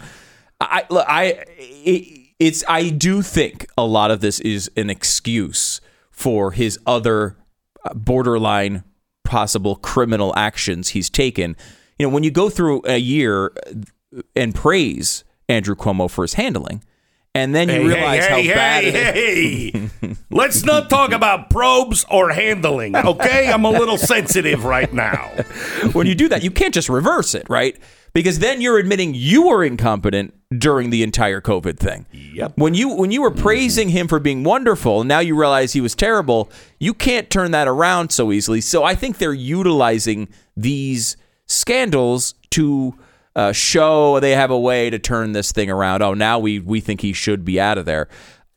I 0.60 0.84
look, 0.88 1.04
I 1.08 1.44
it, 1.58 2.28
it's 2.38 2.62
I 2.68 2.90
do 2.90 3.22
think 3.22 3.66
a 3.76 3.84
lot 3.84 4.10
of 4.12 4.20
this 4.20 4.38
is 4.40 4.70
an 4.76 4.88
excuse 4.90 5.80
for 6.10 6.52
his 6.52 6.78
other 6.86 7.36
uh, 7.84 7.94
borderline 7.94 8.84
possible 9.30 9.76
criminal 9.76 10.34
actions 10.36 10.88
he's 10.88 11.08
taken. 11.08 11.56
You 11.98 12.06
know, 12.08 12.12
when 12.12 12.24
you 12.24 12.32
go 12.32 12.50
through 12.50 12.82
a 12.84 12.96
year 12.96 13.52
and 14.34 14.52
praise 14.54 15.22
Andrew 15.48 15.76
Cuomo 15.76 16.10
for 16.10 16.22
his 16.24 16.34
handling, 16.34 16.82
and 17.32 17.54
then 17.54 17.68
you 17.68 17.74
Hey, 17.76 17.84
realize 17.86 18.26
hey, 18.26 18.46
how 18.48 18.54
bad 18.54 18.82
hey, 18.82 18.88
it 18.88 18.94
is. 18.96 19.82
hey, 19.82 19.88
hey. 20.08 20.16
Let's 20.30 20.64
not 20.64 20.90
talk 20.90 21.12
about 21.12 21.48
probes 21.48 22.04
or 22.10 22.30
handling, 22.30 22.96
okay? 22.96 23.52
I'm 23.52 23.64
a 23.64 23.70
little 23.70 23.98
sensitive 23.98 24.64
right 24.64 24.92
now. 24.92 25.28
when 25.92 26.08
you 26.08 26.16
do 26.16 26.28
that, 26.28 26.42
you 26.42 26.50
can't 26.50 26.74
just 26.74 26.88
reverse 26.88 27.36
it, 27.36 27.48
right? 27.48 27.76
Because 28.12 28.40
then 28.40 28.60
you're 28.60 28.78
admitting 28.78 29.14
you 29.14 29.48
were 29.48 29.64
incompetent 29.64 30.34
during 30.56 30.90
the 30.90 31.02
entire 31.02 31.40
COVID 31.40 31.78
thing. 31.78 32.06
Yep. 32.12 32.52
When 32.56 32.74
you 32.74 32.94
when 32.94 33.12
you 33.12 33.22
were 33.22 33.30
praising 33.30 33.90
him 33.90 34.08
for 34.08 34.18
being 34.18 34.42
wonderful, 34.42 35.00
and 35.00 35.08
now 35.08 35.20
you 35.20 35.38
realize 35.38 35.72
he 35.72 35.80
was 35.80 35.94
terrible, 35.94 36.50
you 36.78 36.92
can't 36.92 37.30
turn 37.30 37.52
that 37.52 37.68
around 37.68 38.10
so 38.10 38.32
easily. 38.32 38.60
So 38.60 38.82
I 38.82 38.94
think 38.94 39.18
they're 39.18 39.32
utilizing 39.32 40.28
these 40.56 41.16
scandals 41.46 42.34
to 42.50 42.94
uh, 43.36 43.52
show 43.52 44.18
they 44.18 44.32
have 44.32 44.50
a 44.50 44.58
way 44.58 44.90
to 44.90 44.98
turn 44.98 45.32
this 45.32 45.52
thing 45.52 45.70
around. 45.70 46.02
Oh, 46.02 46.14
now 46.14 46.38
we 46.38 46.58
we 46.58 46.80
think 46.80 47.00
he 47.02 47.12
should 47.12 47.44
be 47.44 47.60
out 47.60 47.78
of 47.78 47.84
there. 47.84 48.08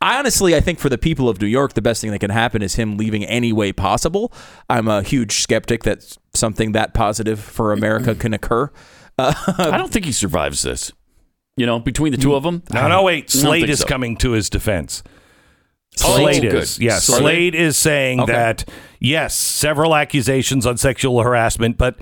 I 0.02 0.20
honestly, 0.20 0.54
I 0.54 0.60
think 0.60 0.80
for 0.80 0.90
the 0.90 0.98
people 0.98 1.30
of 1.30 1.40
New 1.40 1.48
York, 1.48 1.74
the 1.74 1.82
best 1.82 2.02
thing 2.02 2.12
that 2.12 2.20
can 2.20 2.30
happen 2.30 2.62
is 2.62 2.76
him 2.76 2.98
leaving 2.98 3.24
any 3.24 3.54
way 3.54 3.72
possible. 3.72 4.34
I'm 4.70 4.90
a 4.90 5.02
huge 5.02 5.40
skeptic 5.40 5.84
that 5.84 6.18
something 6.34 6.74
that 6.74 6.94
positive 6.94 7.40
for 7.40 7.72
America 7.72 8.14
can 8.14 8.34
occur. 8.34 8.70
Uh, 9.18 9.34
I 9.58 9.78
don't 9.78 9.92
think 9.92 10.06
he 10.06 10.12
survives 10.12 10.62
this. 10.64 10.92
You 11.56 11.66
know, 11.68 11.80
between 11.80 12.12
the 12.12 12.18
two 12.18 12.34
of 12.36 12.42
them. 12.44 12.64
No, 12.74 12.88
no, 12.88 13.04
wait. 13.04 13.26
I 13.26 13.28
Slate 13.28 13.70
is 13.70 13.80
so. 13.80 13.86
coming 13.86 14.18
to 14.18 14.32
his 14.32 14.50
defense. 14.50 15.04
Slate 15.96 16.42
good. 16.42 16.56
is. 16.56 16.80
Yes. 16.80 17.04
Slate. 17.06 17.20
Slate 17.20 17.56
is 17.56 17.78
saying 17.78 18.22
Okay. 18.22 18.32
that, 18.32 18.70
yes, 19.00 19.36
several 19.36 19.96
accusations 19.96 20.66
on 20.66 20.78
sexual 20.78 21.22
harassment, 21.22 21.78
but 21.78 22.00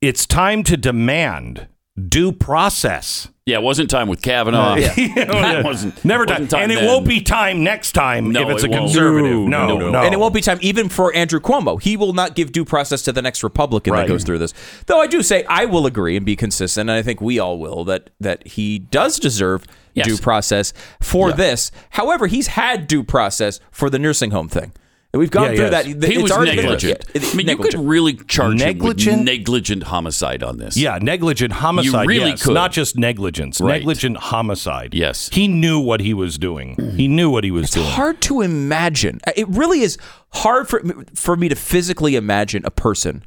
it's 0.00 0.24
time 0.24 0.62
to 0.64 0.78
demand 0.78 1.68
due 2.08 2.32
process. 2.32 3.28
Yeah, 3.48 3.56
it 3.56 3.62
wasn't 3.62 3.88
time 3.88 4.08
with 4.08 4.20
Kavanaugh. 4.20 4.74
that 4.76 5.62
wasn't 5.64 6.04
Never 6.04 6.26
time. 6.26 6.34
wasn't 6.42 6.50
time 6.50 6.62
and 6.64 6.72
it 6.72 6.76
then. 6.76 6.86
won't 6.86 7.08
be 7.08 7.20
time 7.22 7.64
next 7.64 7.92
time 7.92 8.30
No, 8.30 8.42
if 8.42 8.56
it's 8.56 8.64
it 8.64 8.66
a 8.66 8.70
won't. 8.70 8.82
conservative. 8.92 9.38
No, 9.48 9.66
No, 9.68 9.78
no, 9.78 9.90
no. 9.90 10.02
And 10.02 10.12
it 10.12 10.18
won't 10.18 10.34
be 10.34 10.42
time 10.42 10.58
even 10.60 10.90
for 10.90 11.14
Andrew 11.14 11.40
Cuomo. 11.40 11.80
He 11.80 11.96
will 11.96 12.12
not 12.12 12.34
give 12.34 12.52
due 12.52 12.66
process 12.66 13.00
to 13.02 13.12
the 13.12 13.22
next 13.22 13.42
Republican 13.42 13.94
Right. 13.94 14.02
that 14.02 14.08
goes 14.08 14.22
through 14.22 14.38
this. 14.38 14.52
Though 14.84 15.00
I 15.00 15.06
do 15.06 15.22
say 15.22 15.44
I 15.44 15.64
will 15.64 15.86
agree 15.86 16.14
and 16.16 16.26
be 16.26 16.36
consistent, 16.36 16.90
and 16.90 16.96
I 16.98 17.02
think 17.02 17.20
we 17.22 17.38
all 17.38 17.58
will 17.58 17.84
that 17.86 18.10
that 18.20 18.46
he 18.48 18.78
does 18.78 19.18
deserve 19.18 19.64
Yes. 19.94 20.06
due 20.06 20.18
process 20.18 20.72
for 21.00 21.32
this. 21.32 21.72
However, 21.90 22.26
he's 22.28 22.48
had 22.48 22.86
due 22.86 23.02
process 23.02 23.58
for 23.72 23.88
the 23.90 23.98
nursing 23.98 24.30
home 24.30 24.48
thing. 24.48 24.72
And 25.14 25.20
We've 25.20 25.30
gone 25.30 25.44
Yeah, 25.44 25.56
through 25.56 25.64
yes. 25.70 25.70
that. 25.70 25.86
He 25.86 25.92
It's 26.14 26.22
was 26.22 26.32
already 26.32 26.50
been- 26.56 26.64
negligent. 26.66 27.04
Yeah, 27.14 27.20
I 27.22 27.34
mean, 27.34 27.46
negligent. 27.46 27.72
you 27.72 27.78
could 27.80 27.88
really 27.88 28.14
charge 28.28 28.58
Negligent? 28.58 29.10
him 29.14 29.18
with 29.20 29.26
negligent 29.26 29.82
homicide 29.84 30.42
on 30.42 30.58
this. 30.58 30.76
Yeah, 30.76 30.98
negligent 31.00 31.54
homicide. 31.54 32.02
You 32.04 32.08
really 32.08 32.30
yes. 32.32 32.42
could. 32.42 32.52
Not 32.52 32.72
just 32.72 32.98
negligence. 32.98 33.58
Right. 33.58 33.78
Negligent 33.80 34.18
homicide. 34.18 34.92
Yes. 34.94 35.30
He 35.32 35.48
knew 35.48 35.80
what 35.80 36.00
he 36.00 36.12
was 36.12 36.36
doing. 36.36 36.76
He 36.96 37.08
knew 37.08 37.30
what 37.30 37.42
he 37.42 37.50
was 37.50 37.70
doing. 37.70 37.86
hard 37.86 38.20
to 38.22 38.42
imagine. 38.42 39.20
It 39.34 39.48
really 39.48 39.80
is 39.80 39.96
hard 40.34 40.68
for 40.68 40.82
for 41.14 41.36
me 41.36 41.48
to 41.48 41.54
physically 41.54 42.14
imagine 42.14 42.62
a 42.66 42.70
person 42.70 43.24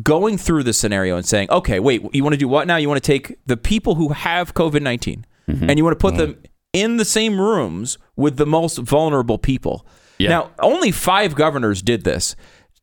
going 0.00 0.38
through 0.38 0.62
this 0.62 0.78
scenario 0.78 1.16
and 1.16 1.26
saying, 1.26 1.50
"Okay, 1.50 1.80
wait, 1.80 2.00
you 2.14 2.22
want 2.22 2.34
to 2.34 2.38
do 2.38 2.46
what 2.46 2.68
now? 2.68 2.76
You 2.76 2.88
want 2.88 3.02
to 3.02 3.06
take 3.12 3.36
the 3.44 3.56
people 3.56 3.96
who 3.96 4.10
have 4.10 4.54
COVID 4.54 4.82
19 4.82 5.26
Mm-hmm. 5.50 5.68
and 5.68 5.78
you 5.78 5.82
want 5.84 5.98
to 5.98 6.00
put 6.00 6.16
them 6.16 6.36
in 6.72 6.98
the 6.98 7.04
same 7.04 7.40
rooms 7.40 7.98
with 8.14 8.36
the 8.36 8.46
most 8.46 8.78
vulnerable 8.78 9.36
people." 9.38 9.84
Yeah. 10.18 10.30
Now, 10.30 10.50
only 10.60 10.90
5 10.90 11.34
governors 11.34 11.82
did 11.82 12.04
this. 12.04 12.36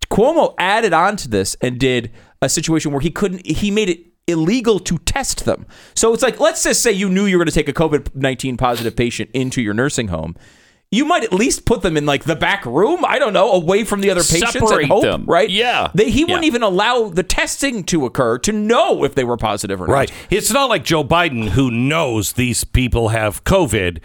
Cuomo 0.10 0.54
added 0.58 0.94
on 0.94 1.18
to 1.18 1.28
this 1.28 1.56
and 1.62 1.80
did 1.80 2.12
a 2.42 2.50
situation 2.50 2.92
where 2.92 3.02
he 3.02 3.12
couldn't 3.12 3.46
he 3.46 3.72
made 3.72 3.90
it 3.90 4.06
illegal 4.28 4.80
to 4.80 4.98
test 5.00 5.46
them. 5.46 5.66
So 5.96 6.14
it's 6.14 6.24
like 6.24 6.40
let's 6.40 6.64
just 6.64 6.82
say 6.82 6.92
you 6.92 7.10
knew 7.10 7.26
you 7.26 7.38
were 7.38 7.44
going 7.44 7.52
to 7.52 7.54
take 7.54 7.70
a 7.70 7.74
COVID-19 7.74 8.58
positive 8.58 8.96
patient 8.96 9.30
into 9.34 9.62
your 9.62 9.74
nursing 9.74 10.10
home. 10.10 10.36
You 10.92 11.04
might 11.04 11.24
at 11.24 11.34
least 11.34 11.66
put 11.66 11.82
them 11.82 11.98
in 11.98 12.06
like 12.06 12.24
the 12.24 12.36
back 12.36 12.66
room. 12.66 13.04
I 13.04 13.20
don't 13.20 13.34
know, 13.34 13.52
away 13.52 13.84
from 13.84 14.02
the 14.02 14.12
other 14.12 14.22
patients. 14.22 14.54
Separate 14.54 14.84
and 14.84 14.88
hope, 14.88 15.04
them. 15.04 15.26
right? 15.26 15.50
Yeah. 15.50 15.92
They, 15.94 16.10
he 16.12 16.24
wouldn't 16.24 16.46
even 16.46 16.62
allow 16.64 17.10
the 17.10 17.24
testing 17.24 17.84
to 17.86 18.06
occur 18.06 18.38
to 18.40 18.52
know 18.52 19.04
if 19.04 19.16
they 19.16 19.24
were 19.24 19.36
positive 19.36 19.82
or 19.82 19.88
not. 19.88 19.94
Right. 19.94 20.12
It's 20.30 20.52
not 20.52 20.70
like 20.70 20.86
Joe 20.86 21.04
Biden 21.04 21.50
who 21.50 21.72
knows 21.72 22.34
these 22.34 22.64
people 22.64 23.10
have 23.10 23.44
COVID. 23.44 24.02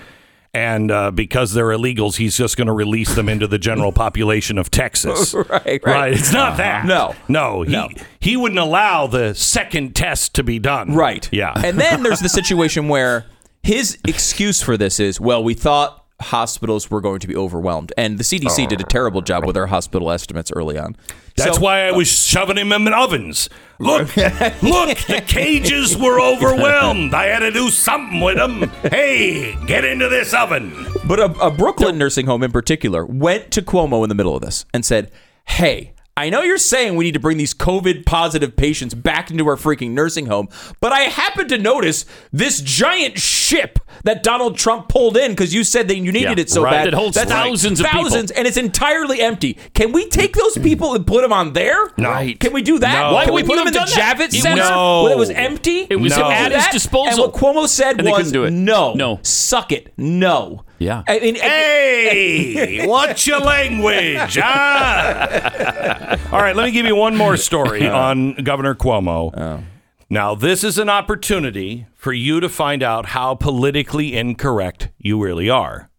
And 0.52 0.90
uh, 0.90 1.12
because 1.12 1.52
they're 1.52 1.68
illegals, 1.68 2.16
he's 2.16 2.36
just 2.36 2.56
going 2.56 2.66
to 2.66 2.72
release 2.72 3.14
them 3.14 3.28
into 3.28 3.46
the 3.46 3.58
general 3.58 3.92
population 3.92 4.58
of 4.58 4.70
Texas. 4.70 5.32
Right, 5.48 5.80
right. 5.84 6.12
It's 6.12 6.32
not 6.32 6.56
that. 6.56 6.86
No. 6.86 7.14
No. 7.28 7.62
He, 7.62 7.70
No. 7.72 7.88
he 8.18 8.36
wouldn't 8.36 8.58
allow 8.58 9.06
the 9.06 9.34
second 9.34 9.94
test 9.94 10.34
to 10.34 10.42
be 10.42 10.58
done. 10.58 10.94
Right. 10.94 11.28
Yeah. 11.32 11.52
And 11.56 11.78
then 11.78 12.02
there's 12.02 12.18
the 12.20 12.28
situation 12.28 12.88
where 12.88 13.26
his 13.62 13.98
excuse 14.06 14.60
for 14.62 14.76
this 14.76 14.98
is, 14.98 15.20
well, 15.20 15.42
we 15.44 15.54
thought 15.54 15.99
hospitals 16.20 16.90
were 16.90 17.00
going 17.00 17.20
to 17.20 17.26
be 17.26 17.36
overwhelmed, 17.36 17.92
and 17.96 18.18
the 18.18 18.24
CDC 18.24 18.64
oh, 18.64 18.68
did 18.68 18.80
a 18.80 18.84
terrible 18.84 19.22
job 19.22 19.44
with 19.46 19.54
their 19.54 19.66
hospital 19.66 20.10
estimates 20.10 20.50
early 20.54 20.78
on. 20.78 20.96
That's 21.36 21.56
So- 21.56 21.62
why 21.62 21.86
I 21.86 21.92
was 21.92 22.08
shoving 22.08 22.56
him 22.56 22.72
in 22.72 22.92
ovens. 22.92 23.48
Look, 23.78 24.14
look, 24.16 24.98
the 25.06 25.22
cages 25.26 25.96
were 25.96 26.20
overwhelmed. 26.34 27.14
I 27.14 27.26
had 27.26 27.38
to 27.40 27.50
do 27.50 27.70
something 27.70 28.20
with 28.20 28.36
them. 28.36 28.68
Hey, 28.90 29.56
get 29.66 29.84
into 29.84 30.08
this 30.08 30.34
oven. 30.34 30.72
But 31.06 31.18
a, 31.18 31.24
a 31.40 31.50
Brooklyn 31.50 31.96
nursing 31.96 32.26
home 32.26 32.42
in 32.42 32.52
particular 32.52 33.06
went 33.06 33.50
to 33.52 33.62
Cuomo 33.62 34.02
in 34.02 34.08
the 34.08 34.14
middle 34.14 34.34
of 34.36 34.42
this 34.42 34.66
and 34.74 34.84
said, 34.84 35.10
Hey, 35.46 35.94
I 36.20 36.28
know 36.28 36.42
you're 36.42 36.58
saying 36.58 36.96
we 36.96 37.04
need 37.04 37.14
to 37.14 37.20
bring 37.20 37.38
these 37.38 37.54
COVID 37.54 38.04
positive 38.04 38.54
patients 38.54 38.92
back 38.92 39.30
into 39.30 39.46
our 39.48 39.56
freaking 39.56 39.92
nursing 39.92 40.26
home, 40.26 40.48
but 40.80 40.92
I 40.92 41.00
happen 41.00 41.48
to 41.48 41.56
notice 41.56 42.04
this 42.30 42.60
giant 42.60 43.18
ship 43.18 43.78
that 44.04 44.22
Donald 44.22 44.58
Trump 44.58 44.88
pulled 44.88 45.16
in 45.16 45.32
because 45.32 45.54
you 45.54 45.64
said 45.64 45.88
that 45.88 45.96
you 45.96 46.12
needed 46.12 46.36
Yeah, 46.38 46.42
it 46.42 46.50
so 46.50 46.62
right. 46.62 46.70
bad. 46.72 46.86
That 46.88 46.94
holds 46.94 47.16
thousands 47.16 47.80
of 47.80 47.86
people. 47.86 48.02
thousands, 48.04 48.30
and 48.32 48.46
it's 48.46 48.58
entirely 48.58 49.20
empty. 49.22 49.54
Can 49.74 49.92
we 49.92 50.08
take 50.08 50.34
those 50.34 50.58
people 50.58 50.94
and 50.94 51.06
put 51.06 51.22
them 51.22 51.32
on 51.32 51.54
there? 51.54 51.90
Right. 51.98 52.38
Can 52.38 52.52
we 52.52 52.60
do 52.62 52.78
that? 52.80 53.00
No. 53.08 53.14
Why 53.14 53.24
Can 53.24 53.32
we 53.34 53.42
wouldn't 53.42 53.48
put 53.48 53.56
them 53.56 53.66
in 53.68 53.72
the 53.72 53.94
that? 53.96 54.18
Javits 54.18 54.34
It 54.34 54.42
Center 54.42 54.62
No. 54.62 55.04
when 55.04 55.12
it 55.12 55.18
was 55.18 55.30
empty? 55.30 55.86
It 55.88 55.96
was 55.96 56.16
No. 56.16 56.30
at 56.30 56.52
his 56.52 56.66
disposal. 56.66 57.24
And 57.24 57.32
what 57.32 57.40
Cuomo 57.40 57.66
said 57.66 57.98
And 57.98 58.08
was, 58.10 58.30
it. 58.30 58.52
no, 58.52 58.92
No. 58.92 59.20
suck 59.22 59.72
it, 59.72 59.92
no. 59.96 60.64
Yeah. 60.80 61.04
I 61.06 61.20
mean, 61.20 61.34
Hey, 61.36 62.86
what's 62.88 63.26
your 63.26 63.38
language? 63.38 64.38
Ah. 64.42 66.16
All 66.32 66.40
right, 66.40 66.56
let 66.56 66.64
me 66.64 66.72
give 66.72 66.86
you 66.86 66.96
one 66.96 67.16
more 67.16 67.36
story 67.36 67.86
on 67.86 68.34
Governor 68.42 68.74
Cuomo. 68.74 69.62
Now, 70.08 70.34
this 70.34 70.64
is 70.64 70.78
an 70.78 70.88
opportunity 70.88 71.86
for 71.94 72.12
you 72.12 72.40
to 72.40 72.48
find 72.48 72.82
out 72.82 73.06
how 73.06 73.34
politically 73.36 74.16
incorrect 74.16 74.88
you 74.98 75.22
really 75.22 75.48
are. 75.48 75.90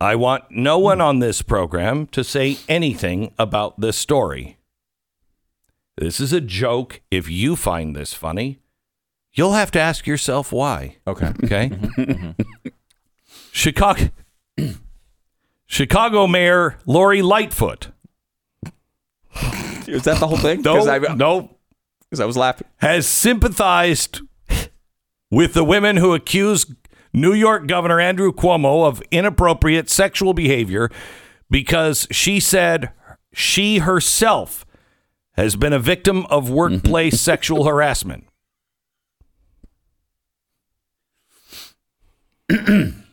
I 0.00 0.16
want 0.16 0.44
no 0.50 0.78
one 0.78 1.00
on 1.02 1.18
this 1.18 1.42
program 1.42 2.06
to 2.08 2.24
say 2.24 2.56
anything 2.68 3.34
about 3.38 3.80
this 3.80 3.98
story. 3.98 4.56
This 5.98 6.20
is 6.20 6.32
a 6.32 6.40
joke. 6.40 7.02
If 7.10 7.28
you 7.28 7.54
find 7.54 7.94
this 7.94 8.14
funny, 8.14 8.60
you'll 9.34 9.52
have 9.52 9.70
to 9.72 9.78
ask 9.78 10.06
yourself 10.06 10.52
why. 10.52 10.96
okay. 11.06 11.34
Okay. 11.44 11.70
Chicago 13.52 14.08
Chicago 15.66 16.26
Mayor 16.26 16.78
Lori 16.86 17.22
Lightfoot. 17.22 17.88
Is 19.86 20.02
that 20.04 20.18
the 20.20 20.26
whole 20.26 20.36
thing? 20.38 20.62
No, 20.62 20.74
Because 20.74 20.88
I, 20.88 20.98
uh, 20.98 21.14
no, 21.14 21.56
'cause 22.10 22.20
I 22.20 22.24
was 22.26 22.36
laughing. 22.36 22.66
has 22.78 23.06
sympathized 23.08 24.20
with 25.30 25.54
the 25.54 25.64
women 25.64 25.96
who 25.96 26.12
accused 26.14 26.74
New 27.12 27.32
York 27.32 27.66
Governor 27.66 27.98
Andrew 28.00 28.32
Cuomo 28.32 28.86
of 28.86 29.02
inappropriate 29.10 29.88
sexual 29.90 30.32
behavior 30.34 30.90
because 31.48 32.06
she 32.10 32.38
said 32.40 32.92
she 33.32 33.78
herself 33.78 34.64
has 35.32 35.56
been 35.56 35.72
a 35.72 35.78
victim 35.78 36.26
of 36.26 36.50
workplace 36.50 37.20
sexual 37.20 37.64
harassment. 37.64 38.26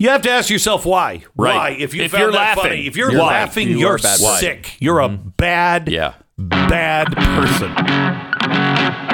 You 0.00 0.10
have 0.10 0.22
to 0.22 0.30
ask 0.30 0.48
yourself 0.48 0.86
why. 0.86 1.24
Right. 1.36 1.56
Why? 1.56 1.70
If 1.70 1.92
you 1.92 2.04
If 2.04 2.12
found 2.12 2.22
you're 2.22 2.30
that 2.32 2.56
laughing, 2.56 2.62
funny, 2.62 2.86
if 2.86 2.96
you're 2.96 3.10
you're 3.10 3.20
laughing, 3.20 3.66
right. 3.66 3.72
You 3.72 3.80
you're 3.80 3.92
are 3.94 3.96
a 3.96 4.00
bad 4.00 4.18
person. 4.20 4.38
sick. 4.38 4.76
You're 4.78 5.00
a 5.00 5.08
mm-hmm. 5.08 5.30
bad, 5.36 5.88
Yeah. 5.88 6.14
bad 6.38 7.08
person. 7.16 7.74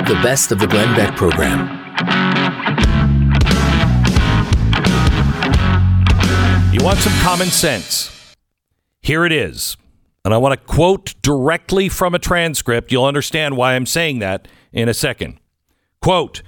The 0.05 0.21
best 0.23 0.53
of 0.53 0.59
the 0.59 0.67
Glenn 0.67 0.95
Beck 0.95 1.17
program. 1.17 1.81
You 6.71 6.85
want 6.85 6.99
some 6.99 7.13
common 7.23 7.47
sense? 7.47 8.11
Here 9.01 9.25
it 9.25 9.33
is. 9.33 9.79
And 10.23 10.35
I 10.35 10.37
want 10.39 10.59
to 10.61 10.67
quote 10.67 11.15
directly 11.23 11.89
from 11.89 12.15
a 12.15 12.19
transcript. 12.19 12.93
You'll 12.93 13.05
understand 13.07 13.57
why 13.57 13.75
I'm 13.75 13.87
saying 13.87 14.19
that 14.19 14.49
in 14.73 14.91
a 14.91 14.95
second. 14.95 15.39
Quote 16.03 16.43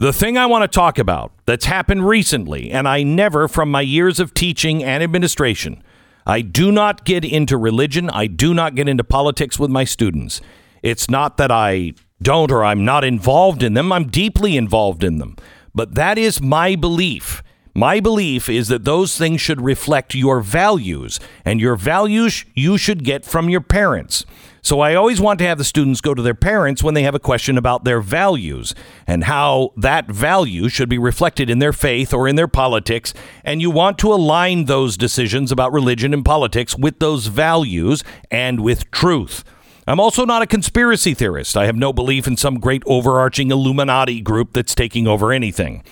The 0.00 0.12
thing 0.12 0.38
I 0.38 0.46
want 0.46 0.62
to 0.62 0.68
talk 0.68 0.96
about 0.96 1.32
that's 1.44 1.64
happened 1.64 2.06
recently, 2.06 2.70
and 2.70 2.86
I 2.86 3.02
never, 3.02 3.48
from 3.48 3.68
my 3.68 3.80
years 3.80 4.20
of 4.20 4.32
teaching 4.32 4.84
and 4.84 5.02
administration, 5.02 5.82
I 6.24 6.40
do 6.40 6.70
not 6.70 7.04
get 7.04 7.24
into 7.24 7.58
religion. 7.58 8.08
I 8.08 8.28
do 8.28 8.54
not 8.54 8.76
get 8.76 8.88
into 8.88 9.02
politics 9.02 9.58
with 9.58 9.70
my 9.70 9.82
students. 9.82 10.40
It's 10.84 11.10
not 11.10 11.36
that 11.38 11.50
I 11.50 11.94
don't 12.22 12.52
or 12.52 12.64
I'm 12.64 12.84
not 12.84 13.02
involved 13.02 13.64
in 13.64 13.74
them, 13.74 13.92
I'm 13.92 14.06
deeply 14.06 14.56
involved 14.56 15.02
in 15.02 15.18
them. 15.18 15.34
But 15.74 15.96
that 15.96 16.16
is 16.16 16.40
my 16.40 16.76
belief. 16.76 17.42
My 17.74 17.98
belief 17.98 18.48
is 18.48 18.68
that 18.68 18.84
those 18.84 19.18
things 19.18 19.40
should 19.40 19.60
reflect 19.60 20.14
your 20.14 20.40
values, 20.40 21.18
and 21.44 21.60
your 21.60 21.74
values 21.74 22.44
you 22.54 22.78
should 22.78 23.02
get 23.02 23.24
from 23.24 23.48
your 23.48 23.62
parents. 23.62 24.24
So 24.62 24.80
I 24.80 24.94
always 24.94 25.20
want 25.20 25.38
to 25.40 25.46
have 25.46 25.58
the 25.58 25.64
students 25.64 26.00
go 26.00 26.14
to 26.14 26.22
their 26.22 26.34
parents 26.34 26.82
when 26.82 26.94
they 26.94 27.02
have 27.02 27.14
a 27.14 27.20
question 27.20 27.56
about 27.56 27.84
their 27.84 28.00
values 28.00 28.74
and 29.06 29.24
how 29.24 29.72
that 29.76 30.06
value 30.08 30.68
should 30.68 30.88
be 30.88 30.98
reflected 30.98 31.48
in 31.48 31.58
their 31.58 31.72
faith 31.72 32.12
or 32.12 32.28
in 32.28 32.36
their 32.36 32.48
politics. 32.48 33.14
And 33.44 33.60
you 33.60 33.70
want 33.70 33.98
to 33.98 34.12
align 34.12 34.64
those 34.64 34.96
decisions 34.96 35.52
about 35.52 35.72
religion 35.72 36.12
and 36.12 36.24
politics 36.24 36.76
with 36.76 36.98
those 36.98 37.26
values 37.26 38.02
and 38.30 38.60
with 38.60 38.90
truth. 38.90 39.44
I'm 39.86 40.00
also 40.00 40.26
not 40.26 40.42
a 40.42 40.46
conspiracy 40.46 41.14
theorist. 41.14 41.56
I 41.56 41.64
have 41.64 41.76
no 41.76 41.94
belief 41.94 42.26
in 42.26 42.36
some 42.36 42.60
great 42.60 42.82
overarching 42.84 43.50
Illuminati 43.50 44.20
group 44.20 44.52
that's 44.52 44.74
taking 44.74 45.06
over 45.06 45.32
anything. 45.32 45.82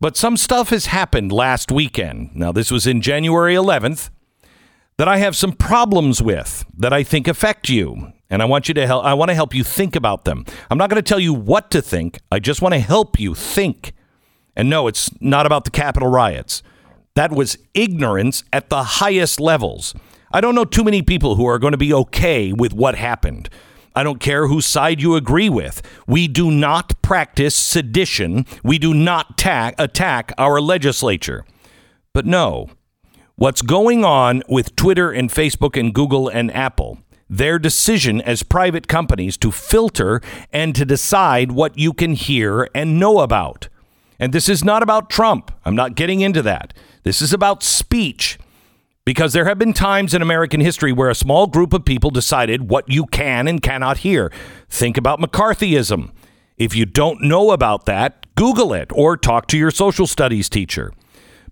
But 0.00 0.16
some 0.16 0.36
stuff 0.36 0.70
has 0.70 0.86
happened 0.86 1.32
last 1.32 1.70
weekend. 1.70 2.34
Now, 2.34 2.50
this 2.50 2.70
was 2.70 2.86
in 2.86 3.02
January 3.02 3.54
11th 3.54 4.08
that 4.98 5.08
I 5.08 5.18
have 5.18 5.36
some 5.36 5.52
problems 5.52 6.22
with 6.22 6.64
that 6.76 6.92
I 6.92 7.02
think 7.02 7.28
affect 7.28 7.68
you. 7.68 8.12
And 8.30 8.40
I 8.40 8.46
want 8.46 8.68
you 8.68 8.74
to 8.74 8.86
help 8.86 9.04
I 9.04 9.14
want 9.14 9.30
to 9.30 9.34
help 9.34 9.54
you 9.54 9.62
think 9.62 9.94
about 9.94 10.24
them. 10.24 10.44
I'm 10.70 10.78
not 10.78 10.88
going 10.88 11.02
to 11.02 11.08
tell 11.08 11.20
you 11.20 11.34
what 11.34 11.70
to 11.72 11.82
think. 11.82 12.18
I 12.30 12.38
just 12.38 12.62
want 12.62 12.72
to 12.74 12.80
help 12.80 13.20
you 13.20 13.34
think. 13.34 13.92
And 14.56 14.70
no, 14.70 14.86
it's 14.86 15.10
not 15.20 15.44
about 15.46 15.64
the 15.64 15.70
Capitol 15.70 16.08
riots. 16.08 16.62
That 17.14 17.32
was 17.32 17.58
ignorance 17.74 18.42
at 18.52 18.70
the 18.70 18.82
highest 18.82 19.38
levels. 19.38 19.94
I 20.32 20.40
don't 20.40 20.54
know 20.54 20.64
too 20.64 20.84
many 20.84 21.02
people 21.02 21.36
who 21.36 21.44
are 21.46 21.58
going 21.58 21.72
to 21.72 21.78
be 21.78 21.92
okay 21.92 22.52
with 22.52 22.72
what 22.72 22.94
happened. 22.94 23.50
I 23.94 24.02
don't 24.02 24.20
care 24.20 24.46
whose 24.46 24.64
side 24.64 25.02
you 25.02 25.16
agree 25.16 25.50
with. 25.50 25.82
We 26.06 26.26
do 26.26 26.50
not 26.50 27.00
practice 27.02 27.54
sedition. 27.54 28.46
We 28.64 28.78
do 28.78 28.94
not 28.94 29.36
ta- 29.36 29.72
attack 29.78 30.32
our 30.38 30.60
legislature. 30.60 31.44
But 32.14 32.24
no, 32.24 32.70
what's 33.42 33.60
going 33.60 34.04
on 34.04 34.40
with 34.48 34.76
Twitter 34.76 35.10
and 35.10 35.28
Facebook 35.28 35.76
and 35.76 35.92
Google 35.92 36.28
and 36.28 36.48
Apple, 36.54 36.98
their 37.28 37.58
decision 37.58 38.20
as 38.20 38.44
private 38.44 38.86
companies 38.86 39.36
to 39.38 39.50
filter 39.50 40.20
and 40.52 40.76
to 40.76 40.84
decide 40.84 41.50
what 41.50 41.76
you 41.76 41.92
can 41.92 42.12
hear 42.12 42.68
and 42.72 43.00
know 43.00 43.18
about. 43.18 43.68
And 44.20 44.32
this 44.32 44.48
is 44.48 44.62
not 44.62 44.80
about 44.80 45.10
Trump. 45.10 45.50
I'm 45.64 45.74
not 45.74 45.96
getting 45.96 46.20
into 46.20 46.40
that. 46.42 46.72
This 47.02 47.20
is 47.20 47.32
about 47.32 47.64
speech. 47.64 48.38
Because 49.04 49.32
there 49.32 49.46
have 49.46 49.58
been 49.58 49.72
times 49.72 50.14
in 50.14 50.22
American 50.22 50.60
history 50.60 50.92
where 50.92 51.10
a 51.10 51.14
small 51.16 51.48
group 51.48 51.72
of 51.72 51.84
people 51.84 52.10
decided 52.10 52.70
what 52.70 52.88
you 52.88 53.06
can 53.06 53.48
and 53.48 53.60
cannot 53.60 53.98
hear. 53.98 54.30
Think 54.68 54.96
about 54.96 55.18
McCarthyism. 55.18 56.12
If 56.58 56.76
you 56.76 56.86
don't 56.86 57.20
know 57.20 57.50
about 57.50 57.86
that, 57.86 58.24
Google 58.36 58.72
it 58.72 58.92
or 58.94 59.16
talk 59.16 59.48
to 59.48 59.58
your 59.58 59.72
social 59.72 60.06
studies 60.06 60.48
teacher. 60.48 60.92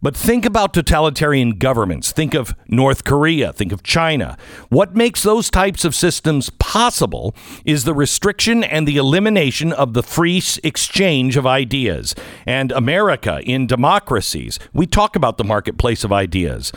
But 0.02 0.16
think 0.16 0.46
about 0.46 0.72
totalitarian 0.72 1.58
governments. 1.58 2.10
Think 2.10 2.32
of 2.32 2.54
North 2.68 3.04
Korea. 3.04 3.52
Think 3.52 3.70
of 3.70 3.82
China. 3.82 4.38
What 4.70 4.96
makes 4.96 5.22
those 5.22 5.50
types 5.50 5.84
of 5.84 5.94
systems 5.94 6.48
possible 6.58 7.34
is 7.66 7.84
the 7.84 7.92
restriction 7.92 8.64
and 8.64 8.88
the 8.88 8.96
elimination 8.96 9.72
of 9.74 9.92
the 9.92 10.02
free 10.02 10.42
exchange 10.64 11.36
of 11.36 11.46
ideas. 11.46 12.14
And 12.46 12.72
America, 12.72 13.42
in 13.44 13.66
democracies, 13.66 14.58
we 14.72 14.86
talk 14.86 15.16
about 15.16 15.36
the 15.36 15.44
marketplace 15.44 16.02
of 16.02 16.12
ideas. 16.12 16.72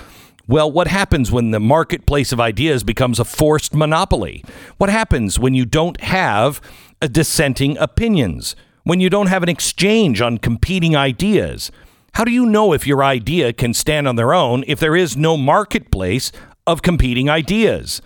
Well, 0.46 0.70
what 0.70 0.88
happens 0.88 1.32
when 1.32 1.52
the 1.52 1.62
marketplace 1.62 2.34
of 2.34 2.42
ideas 2.42 2.84
becomes 2.84 3.22
a 3.22 3.26
forced 3.26 3.74
monopoly? 3.74 4.44
What 4.78 4.90
happens 4.90 5.40
when 5.40 5.54
you 5.54 5.66
don't 5.66 6.02
have 6.02 6.60
a 7.02 7.08
dissenting 7.08 7.78
opinions? 7.78 8.58
When 8.84 9.00
you 9.00 9.10
don't 9.10 9.28
have 9.28 9.44
an 9.44 9.50
exchange 9.50 10.20
on 10.20 10.40
competing 10.40 10.94
ideas? 10.94 11.72
How 12.14 12.24
do 12.24 12.32
you 12.32 12.46
know 12.46 12.74
if 12.74 12.86
your 12.86 13.04
idea 13.04 13.54
can 13.54 13.74
stand 13.74 14.08
on 14.08 14.18
their 14.18 14.36
own 14.36 14.64
if 14.68 14.80
there 14.80 14.96
is 14.96 15.18
no 15.18 15.36
marketplace 15.36 16.32
of 16.68 16.84
competing 16.84 17.28
ideas? 17.28 18.04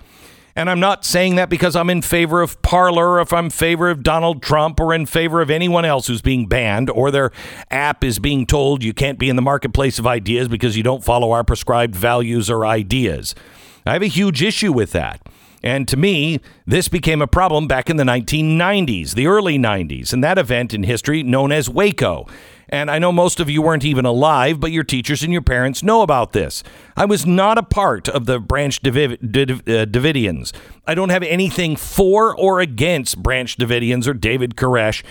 And 0.56 0.70
I'm 0.70 0.80
not 0.80 1.04
saying 1.04 1.36
that 1.36 1.50
because 1.50 1.76
I'm 1.76 1.90
in 1.90 2.02
favor 2.02 2.42
of 2.42 2.62
Parler, 2.62 3.10
or 3.10 3.20
if 3.20 3.34
I'm 3.34 3.46
in 3.46 3.52
favor 3.52 3.90
of 3.90 4.04
Donald 4.04 4.42
Trump, 4.42 4.80
or 4.80 4.94
in 4.94 5.06
favor 5.08 5.42
of 5.42 5.52
anyone 5.52 5.84
else 5.84 6.08
who's 6.08 6.22
being 6.22 6.48
banned, 6.48 6.90
or 6.90 7.12
their 7.12 7.32
app 7.70 8.02
is 8.02 8.18
being 8.18 8.46
told 8.46 8.82
you 8.82 8.94
can't 8.94 9.20
be 9.20 9.28
in 9.28 9.36
the 9.36 9.42
marketplace 9.42 10.00
of 10.00 10.08
ideas 10.08 10.48
because 10.48 10.78
you 10.78 10.84
don't 10.84 11.04
follow 11.04 11.32
our 11.32 11.44
prescribed 11.44 11.94
values 11.94 12.50
or 12.50 12.66
ideas. 12.66 13.36
I 13.86 13.92
have 13.92 14.02
a 14.02 14.08
huge 14.08 14.42
issue 14.42 14.72
with 14.72 14.94
that. 14.94 15.22
And 15.62 15.86
to 15.90 15.98
me, 15.98 16.40
this 16.66 16.88
became 16.88 17.22
a 17.22 17.28
problem 17.28 17.68
back 17.68 17.90
in 17.90 17.98
the 17.98 18.04
1990s, 18.06 19.16
the 19.16 19.28
early 19.28 19.60
90s, 19.60 20.14
and 20.14 20.24
that 20.24 20.38
event 20.38 20.74
in 20.74 20.84
history 20.84 21.24
known 21.24 21.52
as 21.52 21.70
Waco. 21.70 22.26
And 22.70 22.92
I 22.92 23.00
know 23.00 23.12
most 23.12 23.40
of 23.40 23.50
you 23.50 23.62
weren't 23.62 23.86
even 23.86 24.06
alive, 24.06 24.60
but 24.60 24.72
your 24.72 24.84
teachers 24.84 25.24
and 25.24 25.32
your 25.32 25.42
parents 25.42 25.84
know 25.84 26.02
about 26.02 26.34
this. 26.34 26.64
I 26.96 27.06
was 27.06 27.26
not 27.26 27.58
a 27.58 27.64
part 27.64 28.10
of 28.10 28.26
the 28.26 28.40
Branch 28.40 28.80
David, 28.82 29.20
uh, 29.22 29.86
Davidians. 29.86 30.54
I 30.86 30.94
don't 30.94 31.10
have 31.10 31.24
anything 31.24 31.76
for 31.76 32.36
or 32.36 32.60
against 32.60 33.24
Branch 33.24 33.56
Davidians 33.58 34.08
or 34.08 34.14
David 34.14 34.56
Koresh. 34.56 35.04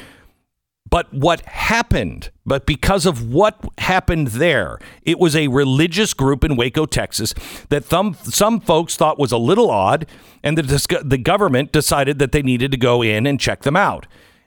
But 0.88 1.12
what 1.12 1.40
happened, 1.40 2.30
but 2.44 2.64
because 2.64 3.06
of 3.06 3.32
what 3.32 3.58
happened 3.78 4.28
there, 4.28 4.78
it 5.02 5.18
was 5.18 5.34
a 5.34 5.48
religious 5.48 6.14
group 6.14 6.44
in 6.44 6.54
Waco, 6.54 6.86
Texas, 6.86 7.34
that 7.70 7.84
some, 7.84 8.14
some 8.22 8.60
folks 8.60 8.96
thought 8.96 9.18
was 9.18 9.32
a 9.32 9.38
little 9.38 9.68
odd, 9.68 10.06
and 10.44 10.56
the, 10.56 11.02
the 11.04 11.18
government 11.18 11.72
decided 11.72 12.20
that 12.20 12.30
they 12.30 12.42
needed 12.42 12.70
to 12.70 12.76
go 12.76 13.02
in 13.02 13.26
and 13.26 13.40
check 13.40 13.62
them 13.62 13.74
out. 13.74 14.06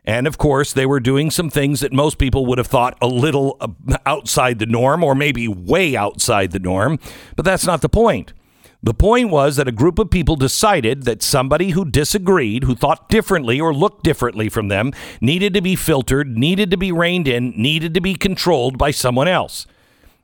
And 0.10 0.26
of 0.26 0.40
course, 0.40 0.74
they 0.74 0.88
were 0.88 1.00
doing 1.00 1.30
some 1.30 1.52
things 1.52 1.82
that 1.82 1.94
most 1.94 2.18
people 2.18 2.48
would 2.48 2.58
have 2.58 2.66
thought 2.66 2.98
a 3.00 3.06
little 3.06 3.58
uh, 3.62 3.68
outside 4.08 4.58
the 4.58 4.66
norm 4.66 5.04
or 5.04 5.14
maybe 5.14 5.48
way 5.48 5.96
outside 5.96 6.50
the 6.50 6.58
norm. 6.58 6.98
But 7.36 7.46
that's 7.46 7.68
not 7.68 7.82
the 7.82 7.90
point. 7.90 8.34
The 8.82 8.96
point 8.96 9.30
was 9.30 9.56
that 9.58 9.68
a 9.68 9.72
group 9.72 10.00
of 10.00 10.10
people 10.10 10.36
decided 10.36 11.04
that 11.04 11.22
somebody 11.22 11.72
who 11.72 11.86
disagreed, 11.86 12.64
who 12.64 12.74
thought 12.74 13.08
differently 13.08 13.62
or 13.62 13.72
looked 13.72 14.04
differently 14.04 14.50
from 14.50 14.68
them, 14.68 14.94
needed 15.22 15.54
to 15.54 15.62
be 15.62 15.76
filtered, 15.76 16.36
needed 16.36 16.72
to 16.72 16.78
be 16.78 16.92
reined 16.92 17.28
in, 17.28 17.52
needed 17.56 17.94
to 17.94 18.02
be 18.02 18.16
controlled 18.16 18.80
by 18.80 18.90
someone 18.90 19.28
else. 19.28 19.68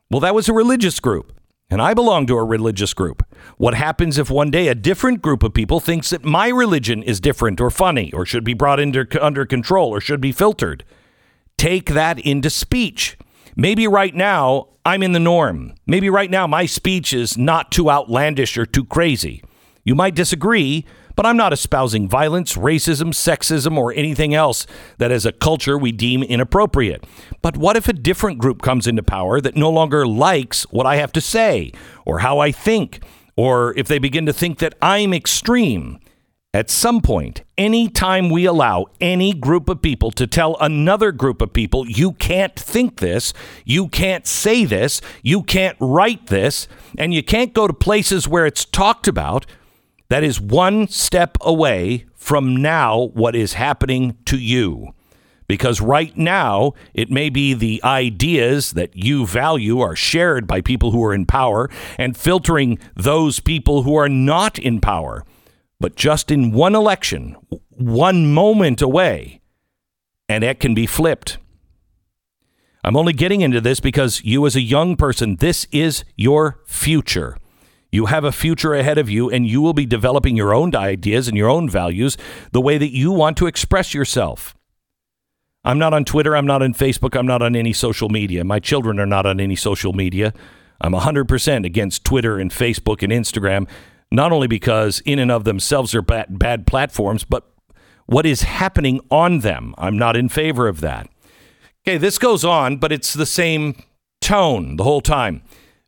Well, 0.09 0.21
that 0.21 0.33
was 0.33 0.49
a 0.49 0.53
religious 0.53 0.99
group. 0.99 1.31
And 1.69 1.79
I 1.79 1.93
belong 1.93 2.25
to 2.25 2.37
a 2.37 2.43
religious 2.43 2.95
group. 2.95 3.24
What 3.57 3.73
happens 3.73 4.17
if 4.17 4.29
one 4.29 4.51
day 4.51 4.67
a 4.67 4.75
different 4.75 5.21
group 5.21 5.43
of 5.43 5.53
people 5.53 5.79
thinks 5.79 6.09
that 6.09 6.25
my 6.25 6.49
religion 6.49 7.03
is 7.03 7.19
different 7.19 7.61
or 7.61 7.69
funny 7.69 8.11
or 8.13 8.25
should 8.25 8.43
be 8.43 8.53
brought 8.53 8.79
under, 8.79 9.07
under 9.21 9.45
control 9.45 9.89
or 9.89 10.01
should 10.01 10.21
be 10.21 10.31
filtered? 10.31 10.83
Take 11.57 11.89
that 11.89 12.19
into 12.19 12.49
speech. 12.49 13.17
Maybe 13.55 13.87
right 13.87 14.13
now 14.13 14.67
I'm 14.85 15.01
in 15.01 15.13
the 15.13 15.19
norm. 15.19 15.73
Maybe 15.87 16.09
right 16.09 16.29
now 16.29 16.45
my 16.45 16.65
speech 16.65 17.13
is 17.13 17.37
not 17.37 17.71
too 17.71 17.89
outlandish 17.89 18.57
or 18.57 18.65
too 18.65 18.83
crazy. 18.83 19.43
You 19.83 19.95
might 19.95 20.15
disagree, 20.15 20.85
but 21.15 21.25
I'm 21.25 21.37
not 21.37 21.53
espousing 21.53 22.09
violence, 22.09 22.55
racism, 22.55 23.13
sexism, 23.13 23.77
or 23.77 23.93
anything 23.93 24.33
else 24.33 24.67
that 24.97 25.11
as 25.11 25.25
a 25.25 25.31
culture 25.31 25.77
we 25.77 25.91
deem 25.91 26.23
inappropriate. 26.23 27.05
But 27.41 27.55
what 27.55 27.77
if 27.77 27.87
a 27.87 27.93
different 27.93 28.37
group 28.37 28.61
comes 28.61 28.87
into 28.87 29.03
power 29.03 29.39
that 29.39 29.55
no 29.55 29.69
longer 29.69 30.05
likes 30.05 30.63
what 30.71 30.85
I 30.85 30.97
have 30.97 31.11
to 31.13 31.21
say 31.21 31.71
or 32.05 32.19
how 32.19 32.39
I 32.39 32.51
think, 32.51 32.99
or 33.35 33.73
if 33.77 33.87
they 33.87 33.99
begin 33.99 34.25
to 34.25 34.33
think 34.33 34.59
that 34.59 34.75
I'm 34.81 35.13
extreme? 35.13 35.99
At 36.53 36.69
some 36.69 37.01
point, 37.01 37.43
any 37.57 37.89
time 37.89 38.29
we 38.29 38.45
allow 38.45 38.85
any 39.01 39.33
group 39.33 39.67
of 39.67 39.81
people 39.81 40.09
to 40.11 40.25
tell 40.25 40.55
another 40.61 41.11
group 41.11 41.41
of 41.41 41.51
people, 41.51 41.85
you 41.85 42.13
can't 42.13 42.55
think 42.55 43.01
this, 43.01 43.33
you 43.65 43.89
can't 43.89 44.25
say 44.25 44.63
this, 44.63 45.01
you 45.21 45.43
can't 45.43 45.75
write 45.81 46.27
this, 46.27 46.69
and 46.97 47.13
you 47.13 47.21
can't 47.21 47.53
go 47.53 47.67
to 47.67 47.73
places 47.73 48.25
where 48.25 48.45
it's 48.45 48.63
talked 48.63 49.05
about, 49.05 49.45
that 50.07 50.23
is 50.23 50.39
one 50.39 50.87
step 50.87 51.37
away 51.41 52.05
from 52.13 52.55
now 52.55 53.07
what 53.13 53.35
is 53.35 53.53
happening 53.53 54.15
to 54.23 54.37
you. 54.37 54.93
Because 55.47 55.79
right 55.79 56.15
now, 56.17 56.73
it 56.93 57.11
may 57.11 57.29
be 57.29 57.53
the 57.53 57.79
ideas 57.83 58.71
that 58.71 58.95
you 58.95 59.27
value 59.27 59.79
are 59.79 59.95
shared 59.95 60.47
by 60.47 60.61
people 60.61 60.91
who 60.91 61.03
are 61.03 61.13
in 61.13 61.25
power 61.25 61.69
and 61.97 62.17
filtering 62.17 62.79
those 62.95 63.39
people 63.39 63.83
who 63.83 63.95
are 63.95 64.09
not 64.09 64.57
in 64.57 64.81
power. 64.81 65.23
but 65.79 65.95
just 65.95 66.31
in 66.31 66.51
one 66.51 66.75
election, 66.75 67.35
one 67.69 68.33
moment 68.33 68.81
away, 68.81 69.41
and 70.27 70.43
it 70.43 70.59
can 70.59 70.73
be 70.73 70.85
flipped. 70.85 71.37
I'm 72.83 72.95
only 72.95 73.13
getting 73.13 73.41
into 73.41 73.59
this 73.61 73.79
because 73.79 74.23
you, 74.23 74.45
as 74.45 74.55
a 74.55 74.61
young 74.61 74.95
person, 74.95 75.37
this 75.37 75.67
is 75.71 76.05
your 76.15 76.59
future. 76.65 77.37
You 77.91 78.05
have 78.07 78.23
a 78.23 78.31
future 78.31 78.73
ahead 78.73 78.97
of 78.97 79.09
you, 79.09 79.29
and 79.29 79.47
you 79.47 79.61
will 79.61 79.73
be 79.73 79.85
developing 79.85 80.35
your 80.35 80.53
own 80.53 80.75
ideas 80.75 81.27
and 81.27 81.37
your 81.37 81.49
own 81.49 81.69
values 81.69 82.17
the 82.51 82.61
way 82.61 82.77
that 82.77 82.95
you 82.95 83.11
want 83.11 83.37
to 83.37 83.47
express 83.47 83.93
yourself. 83.93 84.55
I'm 85.65 85.79
not 85.79 85.93
on 85.93 86.05
Twitter. 86.05 86.37
I'm 86.37 86.45
not 86.45 86.61
on 86.61 86.73
Facebook. 86.73 87.17
I'm 87.17 87.25
not 87.25 87.41
on 87.41 87.55
any 87.55 87.73
social 87.73 88.07
media. 88.07 88.43
My 88.43 88.59
children 88.59 88.99
are 88.99 89.07
not 89.07 89.25
on 89.25 89.39
any 89.39 89.55
social 89.55 89.93
media. 89.93 90.31
I'm 90.79 90.93
100% 90.93 91.65
against 91.65 92.05
Twitter 92.05 92.37
and 92.37 92.51
Facebook 92.51 93.01
and 93.01 93.11
Instagram, 93.11 93.67
not 94.11 94.31
only 94.31 94.47
because 94.47 95.01
in 95.05 95.17
and 95.17 95.31
of 95.31 95.43
themselves 95.43 95.95
are 95.95 96.03
bad, 96.03 96.37
bad 96.37 96.67
platforms, 96.67 97.23
but 97.23 97.51
what 98.05 98.27
is 98.27 98.43
happening 98.43 98.99
on 99.09 99.39
them. 99.39 99.73
I'm 99.77 99.97
not 99.97 100.15
in 100.15 100.29
favor 100.29 100.67
of 100.67 100.81
that. 100.81 101.09
Okay, 101.87 101.97
this 101.97 102.19
goes 102.19 102.45
on, 102.45 102.77
but 102.77 102.91
it's 102.91 103.13
the 103.13 103.25
same 103.25 103.75
tone 104.21 104.75
the 104.75 104.83
whole 104.83 105.01
time. 105.01 105.41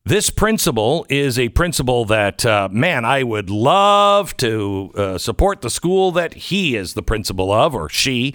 This 0.05 0.29
principle 0.29 1.05
is 1.09 1.37
a 1.37 1.49
principle 1.49 2.05
that, 2.05 2.45
uh, 2.45 2.69
man, 2.71 3.03
I 3.03 3.23
would 3.23 3.49
love 3.49 4.35
to 4.37 4.91
uh, 4.95 5.17
support 5.17 5.61
the 5.61 5.69
school 5.69 6.11
that 6.13 6.33
he 6.33 6.75
is 6.75 6.93
the 6.93 7.03
principal 7.03 7.51
of 7.51 7.75
or 7.75 7.89
she. 7.89 8.33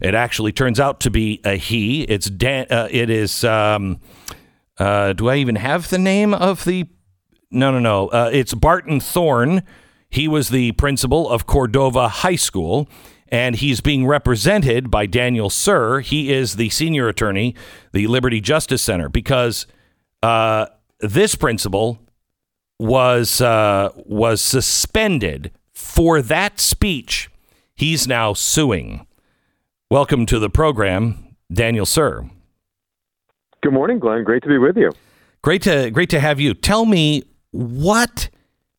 It 0.00 0.14
actually 0.14 0.52
turns 0.52 0.80
out 0.80 1.00
to 1.00 1.10
be 1.10 1.40
a 1.44 1.56
he. 1.56 2.02
It's 2.02 2.28
Dan, 2.28 2.66
uh, 2.70 2.88
it 2.90 3.10
is. 3.10 3.44
Um, 3.44 4.00
uh, 4.78 5.12
do 5.12 5.28
I 5.28 5.36
even 5.36 5.56
have 5.56 5.88
the 5.88 5.98
name 5.98 6.34
of 6.34 6.64
the? 6.64 6.88
No, 7.50 7.70
no, 7.70 7.78
no. 7.78 8.08
Uh, 8.08 8.30
it's 8.32 8.54
Barton 8.54 9.00
Thorne. 9.00 9.62
He 10.10 10.28
was 10.28 10.48
the 10.48 10.72
principal 10.72 11.28
of 11.28 11.46
Cordova 11.46 12.08
High 12.08 12.36
School, 12.36 12.88
and 13.28 13.56
he's 13.56 13.80
being 13.80 14.06
represented 14.06 14.90
by 14.90 15.06
Daniel 15.06 15.50
Suhr. 15.50 16.02
He 16.02 16.32
is 16.32 16.56
the 16.56 16.70
senior 16.70 17.08
attorney, 17.08 17.54
the 17.92 18.06
Liberty 18.06 18.40
Justice 18.40 18.82
Center, 18.82 19.08
because 19.08 19.66
uh, 20.22 20.66
this 21.00 21.34
principal 21.34 21.98
was 22.78 23.40
uh, 23.40 23.90
was 24.06 24.40
suspended 24.40 25.52
for 25.72 26.22
that 26.22 26.60
speech. 26.60 27.30
He's 27.74 28.06
now 28.06 28.34
suing. 28.34 29.06
Welcome 29.94 30.26
to 30.26 30.40
the 30.40 30.50
program, 30.50 31.36
Daniel 31.52 31.86
Suhr. 31.86 32.28
Good 33.62 33.72
morning, 33.72 34.00
Glenn. 34.00 34.24
Great 34.24 34.42
to 34.42 34.48
be 34.48 34.58
with 34.58 34.76
you. 34.76 34.90
Great 35.40 35.62
to 35.62 35.88
great 35.92 36.10
to 36.10 36.18
have 36.18 36.40
you. 36.40 36.52
Tell 36.52 36.84
me 36.84 37.22
what 37.52 38.28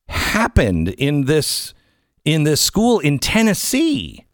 happened 0.10 0.90
in 0.90 1.24
this 1.24 1.74
in 2.26 2.44
this 2.44 2.60
school 2.60 3.00
in 3.00 3.20
Tennessee. 3.20 4.26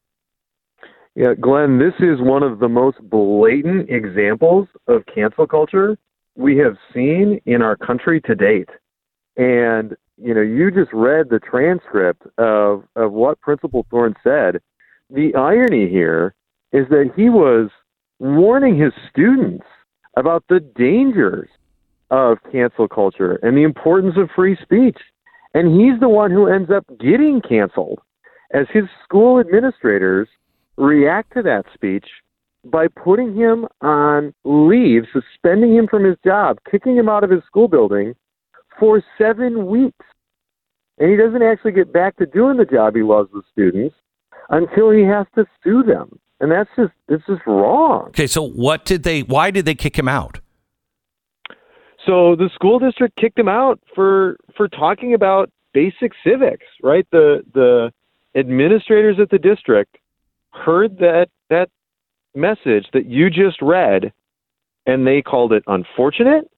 Yeah, 1.13 1.35
Glenn, 1.39 1.77
this 1.77 1.93
is 1.99 2.19
one 2.19 2.41
of 2.41 2.57
the 2.57 2.67
most 2.67 2.97
blatant 2.99 3.91
examples 3.91 4.67
of 4.87 5.03
cancel 5.05 5.45
culture 5.45 5.99
we 6.35 6.57
have 6.57 6.77
seen 6.95 7.39
in 7.45 7.61
our 7.61 7.75
country 7.75 8.21
to 8.21 8.33
date. 8.33 8.69
And 9.37 9.95
you 10.17 10.33
know, 10.33 10.41
you 10.41 10.71
just 10.71 10.91
read 10.93 11.29
the 11.29 11.39
transcript 11.39 12.23
of 12.39 12.85
of 12.95 13.11
what 13.11 13.39
Principal 13.39 13.85
Thorne 13.91 14.15
said. 14.23 14.61
The 15.11 15.35
irony 15.35 15.87
here 15.87 16.33
is 16.73 16.87
that 16.89 17.11
he 17.15 17.29
was 17.29 17.69
warning 18.19 18.77
his 18.77 18.93
students 19.09 19.65
about 20.17 20.43
the 20.49 20.59
dangers 20.59 21.49
of 22.11 22.37
cancel 22.51 22.87
culture 22.87 23.39
and 23.41 23.57
the 23.57 23.63
importance 23.63 24.15
of 24.17 24.29
free 24.35 24.57
speech. 24.61 24.97
And 25.53 25.79
he's 25.79 25.99
the 25.99 26.09
one 26.09 26.31
who 26.31 26.47
ends 26.47 26.69
up 26.69 26.85
getting 26.99 27.41
canceled 27.41 27.99
as 28.53 28.67
his 28.71 28.83
school 29.03 29.39
administrators 29.39 30.27
react 30.77 31.33
to 31.33 31.41
that 31.41 31.65
speech 31.73 32.05
by 32.65 32.87
putting 32.87 33.35
him 33.35 33.67
on 33.81 34.33
leave, 34.43 35.03
suspending 35.11 35.75
him 35.75 35.87
from 35.87 36.03
his 36.03 36.17
job, 36.23 36.57
kicking 36.69 36.95
him 36.95 37.09
out 37.09 37.23
of 37.23 37.31
his 37.31 37.43
school 37.45 37.67
building 37.67 38.13
for 38.79 39.03
seven 39.17 39.65
weeks. 39.65 40.05
And 40.99 41.09
he 41.09 41.17
doesn't 41.17 41.41
actually 41.41 41.71
get 41.71 41.91
back 41.91 42.17
to 42.17 42.25
doing 42.25 42.57
the 42.57 42.65
job 42.65 42.95
he 42.95 43.01
loves 43.01 43.29
with 43.33 43.45
students 43.51 43.95
until 44.49 44.91
he 44.91 45.03
has 45.03 45.25
to 45.35 45.45
sue 45.63 45.83
them. 45.83 46.19
And 46.41 46.51
that's 46.51 46.69
just 46.75 46.91
this 47.07 47.21
is 47.29 47.37
wrong. 47.45 48.07
Okay, 48.07 48.25
so 48.25 48.41
what 48.41 48.83
did 48.83 49.03
they 49.03 49.21
why 49.21 49.51
did 49.51 49.65
they 49.65 49.75
kick 49.75 49.97
him 49.97 50.07
out? 50.07 50.39
So 52.05 52.35
the 52.35 52.49
school 52.55 52.79
district 52.79 53.15
kicked 53.15 53.37
him 53.37 53.47
out 53.47 53.79
for 53.93 54.37
for 54.57 54.67
talking 54.67 55.13
about 55.13 55.51
basic 55.71 56.13
civics, 56.23 56.65
right? 56.81 57.05
The 57.11 57.43
the 57.53 57.93
administrators 58.35 59.17
at 59.21 59.29
the 59.29 59.37
district 59.37 59.97
heard 60.49 60.97
that 60.97 61.27
that 61.51 61.69
message 62.33 62.87
that 62.93 63.05
you 63.05 63.29
just 63.29 63.61
read 63.61 64.11
and 64.87 65.05
they 65.05 65.21
called 65.21 65.53
it 65.53 65.63
unfortunate. 65.67 66.49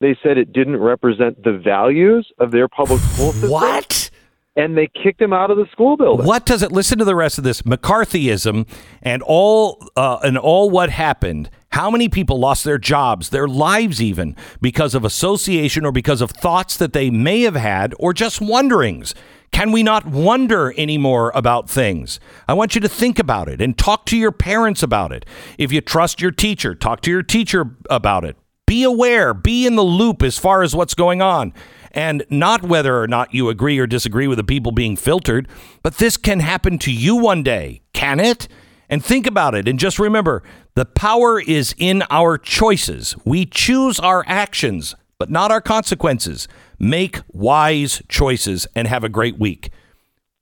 They 0.00 0.16
said 0.22 0.38
it 0.38 0.52
didn't 0.52 0.78
represent 0.78 1.42
the 1.42 1.52
values 1.52 2.26
of 2.38 2.52
their 2.52 2.68
public 2.68 3.00
school 3.00 3.32
system. 3.32 3.50
What? 3.50 4.10
And 4.56 4.76
they 4.76 4.88
kicked 4.88 5.20
him 5.20 5.34
out 5.34 5.50
of 5.50 5.58
the 5.58 5.66
school 5.70 5.98
building. 5.98 6.26
What 6.26 6.46
does 6.46 6.62
it? 6.62 6.72
Listen 6.72 6.98
to 6.98 7.04
the 7.04 7.14
rest 7.14 7.36
of 7.36 7.44
this 7.44 7.62
McCarthyism 7.62 8.66
and 9.02 9.22
all 9.22 9.86
uh, 9.96 10.18
and 10.22 10.38
all 10.38 10.70
what 10.70 10.88
happened. 10.88 11.50
How 11.72 11.90
many 11.90 12.08
people 12.08 12.38
lost 12.38 12.64
their 12.64 12.78
jobs, 12.78 13.28
their 13.28 13.46
lives, 13.46 14.00
even 14.00 14.34
because 14.62 14.94
of 14.94 15.04
association 15.04 15.84
or 15.84 15.92
because 15.92 16.22
of 16.22 16.30
thoughts 16.30 16.78
that 16.78 16.94
they 16.94 17.10
may 17.10 17.42
have 17.42 17.56
had, 17.56 17.94
or 17.98 18.14
just 18.14 18.40
wonderings? 18.40 19.14
Can 19.52 19.72
we 19.72 19.82
not 19.82 20.06
wonder 20.06 20.72
anymore 20.76 21.32
about 21.34 21.68
things? 21.68 22.18
I 22.48 22.54
want 22.54 22.74
you 22.74 22.80
to 22.80 22.88
think 22.88 23.18
about 23.18 23.48
it 23.48 23.60
and 23.60 23.76
talk 23.76 24.06
to 24.06 24.16
your 24.16 24.32
parents 24.32 24.82
about 24.82 25.12
it. 25.12 25.26
If 25.58 25.70
you 25.70 25.80
trust 25.80 26.20
your 26.20 26.30
teacher, 26.30 26.74
talk 26.74 27.00
to 27.02 27.10
your 27.10 27.22
teacher 27.22 27.76
about 27.88 28.24
it. 28.24 28.36
Be 28.66 28.82
aware, 28.82 29.32
be 29.32 29.66
in 29.66 29.76
the 29.76 29.84
loop 29.84 30.22
as 30.22 30.38
far 30.38 30.62
as 30.62 30.74
what's 30.74 30.94
going 30.94 31.22
on 31.22 31.52
and 31.96 32.24
not 32.28 32.62
whether 32.62 33.00
or 33.00 33.08
not 33.08 33.32
you 33.34 33.48
agree 33.48 33.78
or 33.78 33.86
disagree 33.86 34.28
with 34.28 34.36
the 34.36 34.44
people 34.44 34.70
being 34.70 34.96
filtered, 34.96 35.48
but 35.82 35.96
this 35.96 36.18
can 36.18 36.40
happen 36.40 36.78
to 36.78 36.92
you 36.92 37.16
one 37.16 37.42
day, 37.42 37.80
can 37.94 38.20
it? 38.20 38.46
And 38.88 39.04
think 39.04 39.26
about 39.26 39.54
it 39.56 39.66
and 39.66 39.78
just 39.80 39.98
remember 39.98 40.44
the 40.74 40.84
power 40.84 41.40
is 41.40 41.74
in 41.78 42.04
our 42.10 42.36
choices. 42.36 43.16
We 43.24 43.46
choose 43.46 43.98
our 43.98 44.22
actions, 44.28 44.94
but 45.18 45.30
not 45.30 45.50
our 45.50 45.62
consequences. 45.62 46.46
Make 46.78 47.20
wise 47.32 48.02
choices 48.08 48.66
and 48.76 48.86
have 48.86 49.02
a 49.02 49.08
great 49.08 49.38
week. 49.38 49.70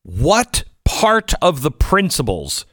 What 0.03 0.64
part 0.85 1.33
of 1.40 1.62
the 1.62 1.71
principles 1.71 2.67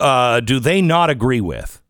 uh, 0.00 0.40
do 0.40 0.58
they 0.58 0.80
not 0.80 1.10
agree 1.10 1.42
with? 1.42 1.81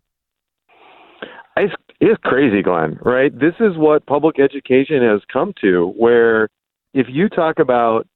It's, 2.05 2.21
crazy, 2.25 2.63
Glenn, 2.63 2.99
right? 3.03 3.33
This 3.33 3.55
is 3.61 3.77
what 3.77 4.05
public 4.07 4.41
education 4.41 5.03
has 5.03 5.21
come 5.33 5.55
to, 5.61 5.95
where 5.97 6.49
if 6.95 7.07
you 7.09 7.29
talk 7.29 7.61
about 7.61 8.09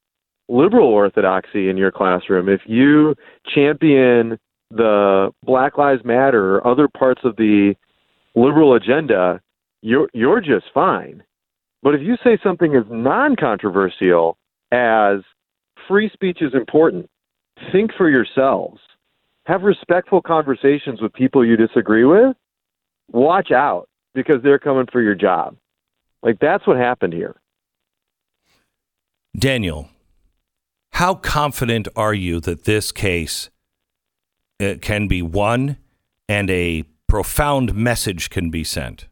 liberal 0.49 0.89
orthodoxy 0.89 1.71
in 1.71 1.77
your 1.77 1.93
classroom, 1.93 2.49
if 2.49 2.63
you 2.67 3.15
champion 3.55 4.39
the 4.73 5.31
Black 5.45 5.79
Lives 5.79 6.05
Matter 6.05 6.57
or 6.57 6.67
other 6.67 6.89
parts 6.89 7.21
of 7.23 7.37
the 7.37 7.77
liberal 8.35 8.75
agenda, 8.75 9.41
you're 9.83 10.09
you're 10.13 10.41
just 10.41 10.67
fine. 10.75 11.23
But 11.81 11.95
if 11.95 12.01
you 12.01 12.17
say 12.25 12.39
something 12.43 12.75
as 12.75 12.85
non-controversial 12.91 14.37
as 14.73 15.19
free 15.87 16.11
speech 16.13 16.39
is 16.41 16.55
important, 16.55 17.09
think 17.71 17.93
for 17.97 18.11
yourselves, 18.11 18.81
have 19.45 19.63
respectful 19.63 20.23
conversations 20.23 21.01
with 21.01 21.13
people 21.13 21.47
you 21.47 21.57
disagree 21.57 22.05
with, 22.05 22.37
watch 23.13 23.51
out 23.51 23.89
because 24.15 24.43
they're 24.43 24.59
coming 24.59 24.87
for 24.91 25.03
your 25.03 25.15
job. 25.15 25.57
Like 26.23 26.39
that's 26.41 26.67
what 26.67 26.77
happened 26.77 27.13
here. 27.13 27.37
Daniel, 29.39 29.91
how 30.93 31.15
confident 31.15 31.89
are 31.95 32.15
you 32.15 32.41
that 32.41 32.65
this 32.65 32.91
case 32.91 33.51
uh, 34.61 34.75
can 34.81 35.07
be 35.07 35.21
won 35.21 35.77
and 36.29 36.51
a 36.51 36.85
profound 37.07 37.75
message 37.75 38.31
can 38.31 38.51
be 38.51 38.65
sent? 38.65 39.07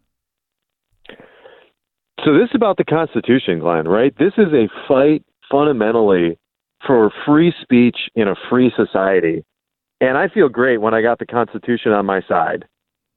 So 2.25 2.33
this 2.33 2.49
is 2.49 2.55
about 2.55 2.79
the 2.79 2.85
Constitution, 2.85 3.59
Glenn, 3.59 3.87
right? 3.87 4.15
This 4.19 4.33
is 4.39 4.47
a 4.55 4.69
fight 4.89 5.23
fundamentally 5.51 6.39
for 6.87 7.13
free 7.27 7.53
speech 7.61 7.97
in 8.15 8.29
a 8.29 8.35
free 8.49 8.73
society. 8.75 9.45
And 10.01 10.17
I 10.17 10.29
feel 10.29 10.49
great 10.49 10.81
when 10.81 10.95
I 10.95 11.03
got 11.03 11.19
the 11.19 11.27
Constitution 11.27 11.93
on 11.93 12.07
my 12.07 12.23
side 12.27 12.65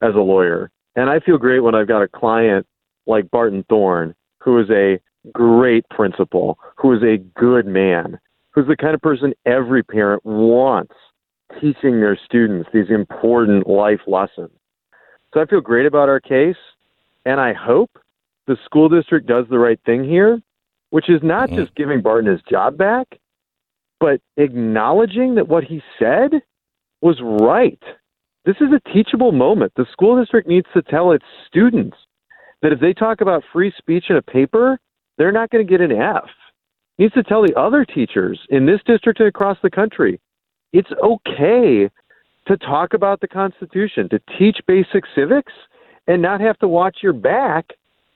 as 0.02 0.14
a 0.14 0.20
lawyer. 0.20 0.70
And 0.96 1.08
I 1.10 1.20
feel 1.20 1.38
great 1.38 1.60
when 1.60 1.74
I've 1.74 1.88
got 1.88 2.02
a 2.02 2.08
client 2.08 2.66
like 3.06 3.30
Barton 3.30 3.64
Thorne, 3.68 4.14
who 4.40 4.58
is 4.58 4.70
a 4.70 5.00
great 5.32 5.88
principal, 5.90 6.58
who 6.76 6.92
is 6.92 7.02
a 7.02 7.18
good 7.38 7.66
man, 7.66 8.18
who's 8.50 8.66
the 8.66 8.76
kind 8.76 8.94
of 8.94 9.00
person 9.00 9.32
every 9.46 9.82
parent 9.82 10.24
wants 10.24 10.94
teaching 11.60 12.00
their 12.00 12.18
students 12.24 12.68
these 12.72 12.90
important 12.90 13.66
life 13.66 14.00
lessons. 14.06 14.50
So 15.32 15.40
I 15.40 15.46
feel 15.46 15.60
great 15.60 15.86
about 15.86 16.08
our 16.08 16.20
case, 16.20 16.56
and 17.24 17.40
I 17.40 17.52
hope 17.52 17.90
the 18.46 18.56
school 18.64 18.88
district 18.88 19.26
does 19.26 19.44
the 19.50 19.58
right 19.58 19.78
thing 19.84 20.04
here, 20.04 20.40
which 20.90 21.10
is 21.10 21.20
not 21.22 21.50
just 21.50 21.74
giving 21.74 22.00
Barton 22.00 22.30
his 22.30 22.40
job 22.48 22.76
back, 22.76 23.18
but 24.00 24.20
acknowledging 24.36 25.34
that 25.34 25.48
what 25.48 25.64
he 25.64 25.82
said 25.98 26.30
was 27.02 27.20
right. 27.22 27.82
This 28.44 28.56
is 28.60 28.68
a 28.72 28.92
teachable 28.92 29.32
moment. 29.32 29.72
The 29.76 29.86
school 29.92 30.18
district 30.18 30.48
needs 30.48 30.66
to 30.74 30.82
tell 30.82 31.12
its 31.12 31.24
students 31.46 31.96
that 32.62 32.72
if 32.72 32.80
they 32.80 32.92
talk 32.92 33.20
about 33.20 33.44
free 33.52 33.72
speech 33.76 34.06
in 34.08 34.16
a 34.16 34.22
paper, 34.22 34.78
they're 35.16 35.32
not 35.32 35.50
going 35.50 35.66
to 35.66 35.70
get 35.70 35.80
an 35.80 35.92
F. 35.92 36.28
Needs 36.98 37.14
to 37.14 37.22
tell 37.22 37.42
the 37.42 37.58
other 37.58 37.84
teachers 37.84 38.40
in 38.50 38.66
this 38.66 38.80
district 38.86 39.20
and 39.20 39.28
across 39.28 39.58
the 39.62 39.70
country 39.70 40.20
it's 40.72 40.90
okay 41.02 41.88
to 42.46 42.56
talk 42.58 42.94
about 42.94 43.20
the 43.20 43.28
Constitution, 43.28 44.08
to 44.10 44.20
teach 44.38 44.58
basic 44.66 45.04
civics, 45.14 45.52
and 46.06 46.20
not 46.22 46.40
have 46.40 46.58
to 46.58 46.68
watch 46.68 46.98
your 47.02 47.12
back 47.12 47.66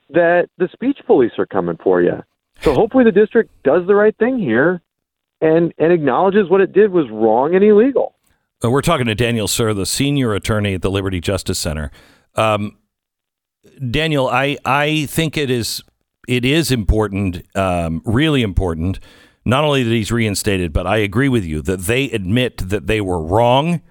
that 0.09 0.49
the 0.57 0.67
speech 0.73 0.99
police 1.05 1.31
are 1.37 1.45
coming 1.45 1.77
for 1.83 2.01
you. 2.01 2.21
So 2.61 2.73
hopefully 2.73 3.03
the 3.03 3.11
district 3.11 3.51
does 3.63 3.85
the 3.87 3.95
right 3.95 4.15
thing 4.17 4.39
here 4.39 4.81
and, 5.41 5.73
and 5.77 5.91
acknowledges 5.91 6.49
what 6.49 6.61
it 6.61 6.73
did 6.73 6.91
was 6.91 7.09
wrong 7.11 7.55
and 7.55 7.63
illegal. 7.63 8.15
Uh, 8.63 8.69
We're 8.69 8.81
talking 8.81 9.07
to 9.07 9.15
Daniel 9.15 9.47
Suhr, 9.47 9.75
the 9.75 9.85
senior 9.85 10.33
attorney 10.33 10.75
at 10.75 10.81
the 10.81 10.91
Liberty 10.91 11.19
Justice 11.19 11.59
Center. 11.59 11.91
Um, 12.35 12.77
Daniel, 13.89 14.27
I, 14.29 14.57
I 14.63 15.05
think 15.07 15.37
it 15.37 15.49
is 15.49 15.83
it 16.27 16.45
is 16.45 16.71
important, 16.71 17.45
um, 17.57 18.01
really 18.05 18.41
important, 18.41 18.99
not 19.43 19.65
only 19.65 19.83
that 19.83 19.89
he's 19.89 20.11
reinstated, 20.11 20.71
but 20.71 20.87
I 20.87 20.97
agree 20.97 21.27
with 21.27 21.43
you 21.43 21.61
that 21.63 21.81
they 21.81 22.05
admit 22.05 22.69
that 22.69 22.87
they 22.87 23.01
were 23.01 23.21
wrong 23.21 23.81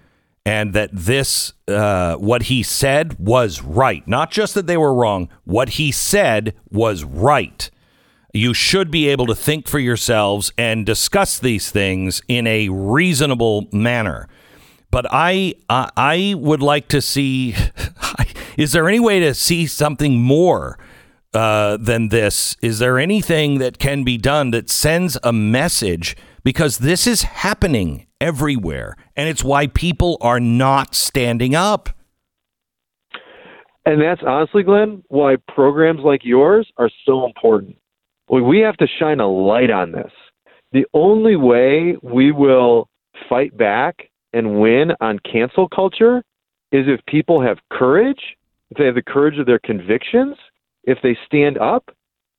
and 0.46 0.72
that 0.72 0.88
this 0.92 1.52
uh, 1.68 2.16
what 2.16 2.44
he 2.44 2.62
said 2.62 3.18
was 3.18 3.60
right. 3.62 4.06
Not 4.08 4.30
just 4.30 4.54
that 4.54 4.66
they 4.66 4.78
were 4.78 4.94
wrong, 4.94 5.28
what 5.44 5.70
he 5.70 5.92
said 5.92 6.54
was 6.70 7.04
right. 7.04 7.70
You 8.32 8.54
should 8.54 8.90
be 8.90 9.08
able 9.08 9.26
to 9.26 9.34
think 9.34 9.68
for 9.68 9.78
yourselves 9.78 10.52
and 10.56 10.86
discuss 10.86 11.38
these 11.38 11.70
things 11.70 12.22
in 12.28 12.46
a 12.46 12.70
reasonable 12.70 13.68
manner. 13.72 14.26
But 14.92 15.06
I, 15.10 15.54
I, 15.68 15.90
I 15.96 16.34
would 16.38 16.62
like 16.62 16.86
to 16.88 17.00
see. 17.00 17.56
Is 18.58 18.72
there 18.72 18.86
any 18.88 19.00
way 19.00 19.18
to 19.20 19.32
see 19.34 19.66
something 19.66 20.20
more 20.20 20.78
uh, 21.34 21.78
than 21.78 22.10
this? 22.10 22.56
Is 22.62 22.78
there 22.78 22.98
anything 22.98 23.58
that 23.58 23.78
can 23.78 24.04
be 24.04 24.18
done 24.18 24.50
that 24.52 24.68
sends 24.70 25.18
a 25.24 25.32
message? 25.32 26.14
Because 26.44 26.78
this 26.78 27.06
is 27.06 27.22
happening 27.22 28.06
everywhere, 28.20 28.96
and 29.16 29.28
it's 29.28 29.42
why 29.42 29.68
people 29.68 30.18
are 30.20 30.38
not 30.40 30.94
standing 30.94 31.54
up. 31.54 31.88
And 33.86 34.00
that's 34.00 34.20
honestly, 34.26 34.62
Glenn, 34.62 35.02
why 35.08 35.36
programs 35.54 36.00
like 36.04 36.20
yours 36.22 36.70
are 36.76 36.90
so 37.06 37.24
important. 37.24 37.76
We- 38.28 38.42
We 38.42 38.58
have 38.60 38.76
to 38.76 38.86
shine 38.98 39.20
a 39.20 39.28
light 39.28 39.70
on 39.70 39.92
this. 39.92 40.12
The 40.72 40.86
only 40.94 41.36
way 41.36 41.96
we 42.02 42.30
will 42.32 42.88
fight 43.28 43.56
back 43.56 44.08
and 44.32 44.60
win 44.60 44.92
on 45.00 45.18
cancel 45.20 45.68
culture 45.68 46.22
is 46.70 46.86
if 46.88 47.04
people 47.06 47.40
have 47.42 47.58
courage, 47.70 48.36
if 48.70 48.78
they 48.78 48.86
have 48.86 48.94
the 48.94 49.02
courage 49.02 49.38
of 49.38 49.46
their 49.46 49.58
convictions, 49.58 50.36
if 50.84 50.98
they 51.02 51.16
stand 51.26 51.58
up, 51.58 51.90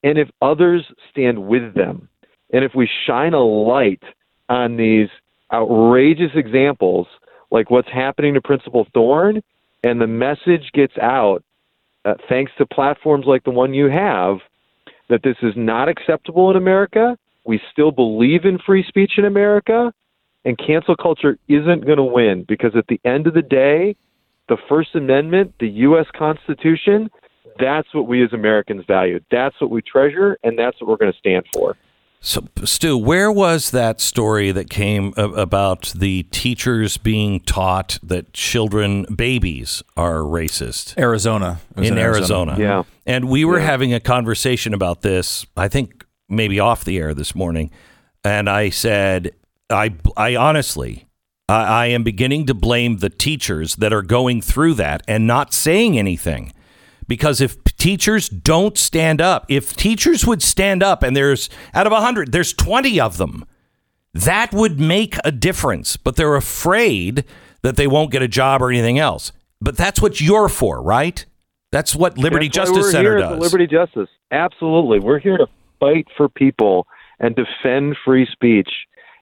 and 0.04 0.18
if 0.18 0.30
others 0.42 0.84
stand 1.12 1.48
with 1.48 1.74
them. 1.76 2.10
And 2.52 2.64
if 2.64 2.74
we 2.76 2.90
shine 3.06 3.34
a 3.34 3.44
light 3.44 4.04
on 4.50 4.78
these 4.78 5.10
outrageous 5.52 6.32
examples, 6.36 7.08
like 7.52 7.70
what's 7.70 7.90
happening 7.90 8.34
to 8.34 8.42
Principal 8.42 8.88
Thorne, 8.94 9.42
and 9.84 10.02
the 10.02 10.08
message 10.08 10.72
gets 10.74 10.98
out, 10.98 11.44
uh, 12.06 12.16
thanks 12.28 12.52
to 12.58 12.66
platforms 12.66 13.26
like 13.26 13.44
the 13.44 13.52
one 13.52 13.74
you 13.74 13.90
have, 13.90 14.38
that 15.10 15.24
this 15.24 15.38
is 15.42 15.54
not 15.56 15.90
acceptable 15.90 16.50
in 16.50 16.58
America. 16.58 17.18
We 17.46 17.62
still 17.72 17.92
believe 17.92 18.46
in 18.46 18.58
free 18.60 18.84
speech 18.88 19.14
in 19.18 19.26
America, 19.26 19.94
and 20.46 20.58
cancel 20.58 20.96
culture 20.96 21.38
isn't 21.48 21.86
going 21.86 21.98
to 21.98 22.04
win 22.04 22.46
because 22.48 22.76
at 22.76 22.88
the 22.88 23.00
end 23.06 23.28
of 23.28 23.34
the 23.34 23.42
day, 23.42 23.96
the 24.50 24.58
First 24.68 24.94
Amendment, 24.96 25.54
the 25.60 25.70
U.S. 25.70 26.06
Constitution, 26.18 27.10
that's 27.60 27.94
what 27.94 28.08
we 28.08 28.24
as 28.24 28.34
Americans 28.34 28.84
value. 28.86 29.20
That's 29.32 29.60
what 29.62 29.70
we 29.70 29.82
treasure, 29.82 30.38
and 30.44 30.58
that's 30.60 30.80
what 30.82 30.90
we're 30.90 30.98
going 30.98 31.14
to 31.14 31.18
stand 31.18 31.46
for. 31.54 31.78
So, 32.26 32.48
Stu, 32.64 32.98
where 32.98 33.30
was 33.30 33.72
that 33.72 34.00
story 34.00 34.54
that 34.54 34.70
came 34.70 35.14
about 35.18 35.94
the 35.96 36.24
teachers 36.24 36.98
being 36.98 37.42
taught 37.42 38.00
that 38.02 38.32
children, 38.32 39.04
babies, 39.14 39.84
are 39.98 40.20
racist? 40.20 40.98
Arizona. 40.98 41.60
It 41.76 41.80
was 41.82 41.90
in 41.90 41.98
Arizona. 41.98 42.56
Yeah. 42.58 42.84
And 43.06 43.28
we 43.30 43.44
were 43.44 43.60
Yeah. 43.60 43.66
having 43.66 43.94
a 43.94 44.00
conversation 44.00 44.74
about 44.74 45.02
this, 45.02 45.46
I 45.58 45.68
think 45.68 46.06
maybe 46.30 46.62
off 46.62 46.86
the 46.86 46.98
air 46.98 47.14
this 47.14 47.36
morning. 47.36 47.72
And 48.24 48.50
I 48.50 48.70
said, 48.70 49.34
I, 49.70 49.96
I 50.18 50.36
honestly, 50.36 51.08
I, 51.48 51.64
I 51.64 51.86
am 51.88 52.04
beginning 52.04 52.46
to 52.48 52.54
blame 52.54 52.98
the 52.98 53.10
teachers 53.10 53.76
that 53.78 53.94
are 53.94 54.02
going 54.02 54.42
through 54.42 54.76
that 54.76 55.04
and 55.08 55.28
not 55.28 55.54
saying 55.54 55.98
anything. 55.98 56.54
Because 57.08 57.42
if 57.42 57.62
teachers 57.64 58.30
don't 58.30 58.78
stand 58.78 59.20
up, 59.20 59.46
if 59.50 59.76
teachers 59.76 60.26
would 60.26 60.42
stand 60.42 60.82
up 60.82 61.04
and 61.04 61.16
there's 61.16 61.50
out 61.74 61.86
of 61.86 61.92
100, 61.92 62.32
there's 62.32 62.54
20 62.54 63.00
of 63.00 63.18
them, 63.18 63.46
that 64.14 64.54
would 64.54 64.80
make 64.80 65.16
a 65.26 65.32
difference. 65.32 65.98
But 65.98 66.16
they're 66.16 66.36
afraid 66.36 67.26
that 67.62 67.76
they 67.76 67.88
won't 67.88 68.12
get 68.12 68.22
a 68.22 68.28
job 68.28 68.62
or 68.62 68.70
anything 68.70 69.00
else. 69.00 69.32
But 69.60 69.78
that's 69.78 70.02
what 70.02 70.22
you're 70.22 70.50
for, 70.50 70.82
right? 70.82 71.26
That's 71.72 71.96
what 71.96 72.18
Liberty 72.18 72.48
That's 72.48 72.70
Justice 72.70 72.78
we're 72.78 72.92
Center 72.92 73.18
does. 73.18 73.40
Liberty 73.40 73.68
Justice. 73.68 74.10
Absolutely. 74.32 75.00
We're 75.00 75.20
here 75.20 75.38
to 75.38 75.48
fight 75.80 76.08
for 76.16 76.30
people 76.30 76.86
and 77.20 77.36
defend 77.36 77.98
free 78.06 78.28
speech. 78.32 78.70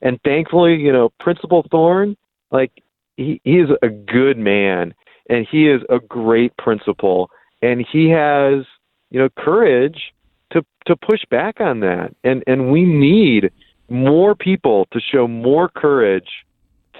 And 0.01 0.19
thankfully, 0.23 0.75
you 0.75 0.91
know, 0.91 1.09
Principal 1.19 1.65
Thorne, 1.69 2.15
like 2.51 2.71
he, 3.17 3.39
he 3.43 3.59
is 3.59 3.69
a 3.81 3.89
good 3.89 4.37
man 4.37 4.93
and 5.29 5.47
he 5.49 5.69
is 5.69 5.81
a 5.89 5.99
great 5.99 6.55
principal 6.57 7.29
and 7.61 7.85
he 7.91 8.09
has, 8.09 8.65
you 9.09 9.19
know, 9.19 9.29
courage 9.37 10.13
to 10.51 10.65
to 10.87 10.95
push 10.95 11.21
back 11.29 11.59
on 11.59 11.81
that. 11.81 12.15
And 12.23 12.43
and 12.47 12.71
we 12.71 12.83
need 12.85 13.51
more 13.89 14.35
people 14.35 14.87
to 14.91 14.99
show 14.99 15.27
more 15.27 15.69
courage 15.69 16.29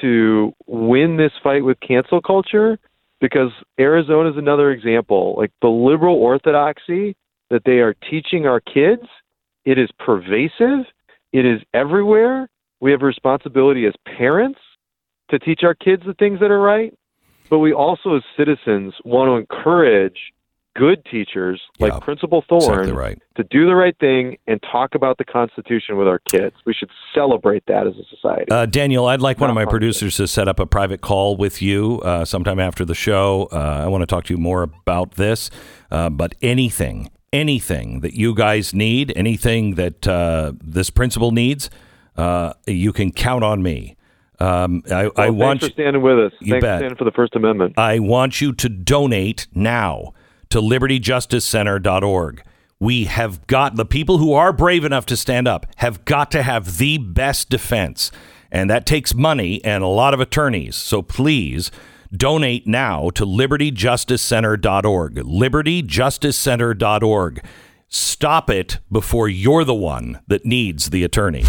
to 0.02 0.54
win 0.68 1.18
this 1.18 1.32
fight 1.44 1.64
with 1.64 1.80
cancel 1.80 2.22
culture 2.22 2.78
because 3.20 3.52
Arizona 3.80 4.32
is 4.32 4.38
another 4.38 4.72
example. 4.72 5.36
Like 5.38 5.52
the 5.62 5.70
liberal 5.70 6.16
orthodoxy 6.16 7.16
that 7.50 7.64
they 7.66 7.80
are 7.80 7.94
teaching 8.10 8.48
our 8.48 8.60
kids, 8.60 9.04
it 9.66 9.78
is 9.78 9.90
pervasive, 10.00 10.86
it 11.32 11.46
is 11.46 11.62
everywhere. 11.74 12.50
We 12.82 12.92
have 12.92 13.02
a 13.02 13.06
responsibility 13.06 13.86
as 13.86 13.94
parents 14.18 14.60
to 15.30 15.40
teach 15.40 15.62
our 15.64 15.76
kids 15.76 16.04
the 16.06 16.16
things 16.16 16.40
that 16.42 16.52
are 16.52 16.60
right, 16.60 16.94
but 17.50 17.60
we 17.60 17.72
also, 17.74 18.16
as 18.18 18.24
citizens, 18.36 18.94
want 19.06 19.30
to 19.30 19.36
encourage 19.36 20.18
good 20.76 21.04
teachers 21.06 21.62
like 21.80 21.94
Yeah, 21.94 22.00
Principal 22.00 22.44
Thorne 22.48 22.64
exactly 22.64 22.92
right. 22.94 23.22
to 23.36 23.44
do 23.44 23.66
the 23.66 23.76
right 23.76 23.96
thing 24.00 24.38
and 24.48 24.62
talk 24.72 24.96
about 24.96 25.18
the 25.18 25.26
Constitution 25.26 25.98
with 25.98 26.08
our 26.08 26.20
kids. 26.20 26.56
We 26.66 26.74
should 26.74 26.90
celebrate 27.14 27.64
that 27.68 27.88
as 27.88 27.94
a 27.98 28.04
society. 28.16 28.50
Uh, 28.50 28.66
Daniel, 28.66 29.06
I'd 29.06 29.22
like 29.22 29.40
one 29.40 29.50
of 29.50 29.54
my 29.54 29.64
hard. 29.64 29.72
producers 29.72 30.16
to 30.18 30.28
set 30.28 30.48
up 30.48 30.60
a 30.60 30.66
private 30.66 31.02
call 31.02 31.36
with 31.36 31.62
you 31.62 32.00
uh, 32.04 32.26
sometime 32.26 32.60
after 32.60 32.86
the 32.86 32.96
show. 32.96 33.50
Uh, 33.52 33.82
I 33.84 33.88
want 33.88 34.02
to 34.02 34.06
talk 34.06 34.24
to 34.26 34.34
you 34.34 34.40
more 34.40 34.64
about 34.64 35.16
this. 35.16 35.50
Uh, 35.92 36.10
but 36.10 36.36
anything, 36.42 37.10
anything 37.34 38.00
that 38.00 38.14
you 38.14 38.34
guys 38.34 38.74
need, 38.74 39.12
anything 39.16 39.76
that 39.76 40.08
uh, 40.08 40.54
this 40.64 40.90
principal 40.90 41.32
needs, 41.32 41.70
uh, 42.18 42.54
you 42.68 42.94
can 42.94 43.12
count 43.12 43.44
on 43.44 43.64
me. 43.64 43.98
Um, 44.40 44.84
I, 44.92 45.04
Well, 45.04 45.12
I 45.18 45.30
want 45.30 45.62
for 45.62 45.70
standing 45.70 46.02
with 46.02 46.18
us. 46.18 46.32
You 46.40 46.54
thanks 46.54 46.64
bet. 46.64 46.74
for 46.74 46.80
standing 46.80 46.98
for 46.98 47.06
the 47.06 47.12
First 47.12 47.36
Amendment. 47.36 47.78
I 47.78 48.00
want 48.00 48.42
you 48.42 48.54
to 48.54 48.70
donate 48.70 49.46
now 49.54 50.14
to 50.50 50.60
libertyjusticecenter.org. 50.60 52.44
We 52.80 53.04
have 53.06 53.46
got 53.46 53.76
the 53.76 53.86
people 53.86 54.18
who 54.18 54.34
are 54.34 54.52
brave 54.52 54.84
enough 54.84 55.06
to 55.08 55.16
stand 55.16 55.48
up 55.48 55.68
have 55.78 56.04
got 56.06 56.32
to 56.32 56.42
have 56.42 56.78
the 56.78 56.98
best 56.98 57.50
defense. 57.50 58.12
And 58.52 58.68
that 58.70 58.86
takes 58.88 59.14
money 59.14 59.64
and 59.64 59.84
a 59.84 59.88
lot 59.88 60.16
of 60.16 60.20
attorneys. 60.20 60.76
So 60.76 61.04
please 61.04 61.70
donate 62.12 62.66
now 62.68 63.12
to 63.12 63.26
libertyjusticecenter.org. 63.26 65.16
Libertyjusticecenter.org. 65.16 67.44
Stop 67.94 68.50
it 68.50 68.80
before 68.90 69.28
you're 69.28 69.66
the 69.66 69.74
one 69.76 70.22
that 70.26 70.46
needs 70.46 70.92
the 70.92 71.04
attorney. 71.04 71.44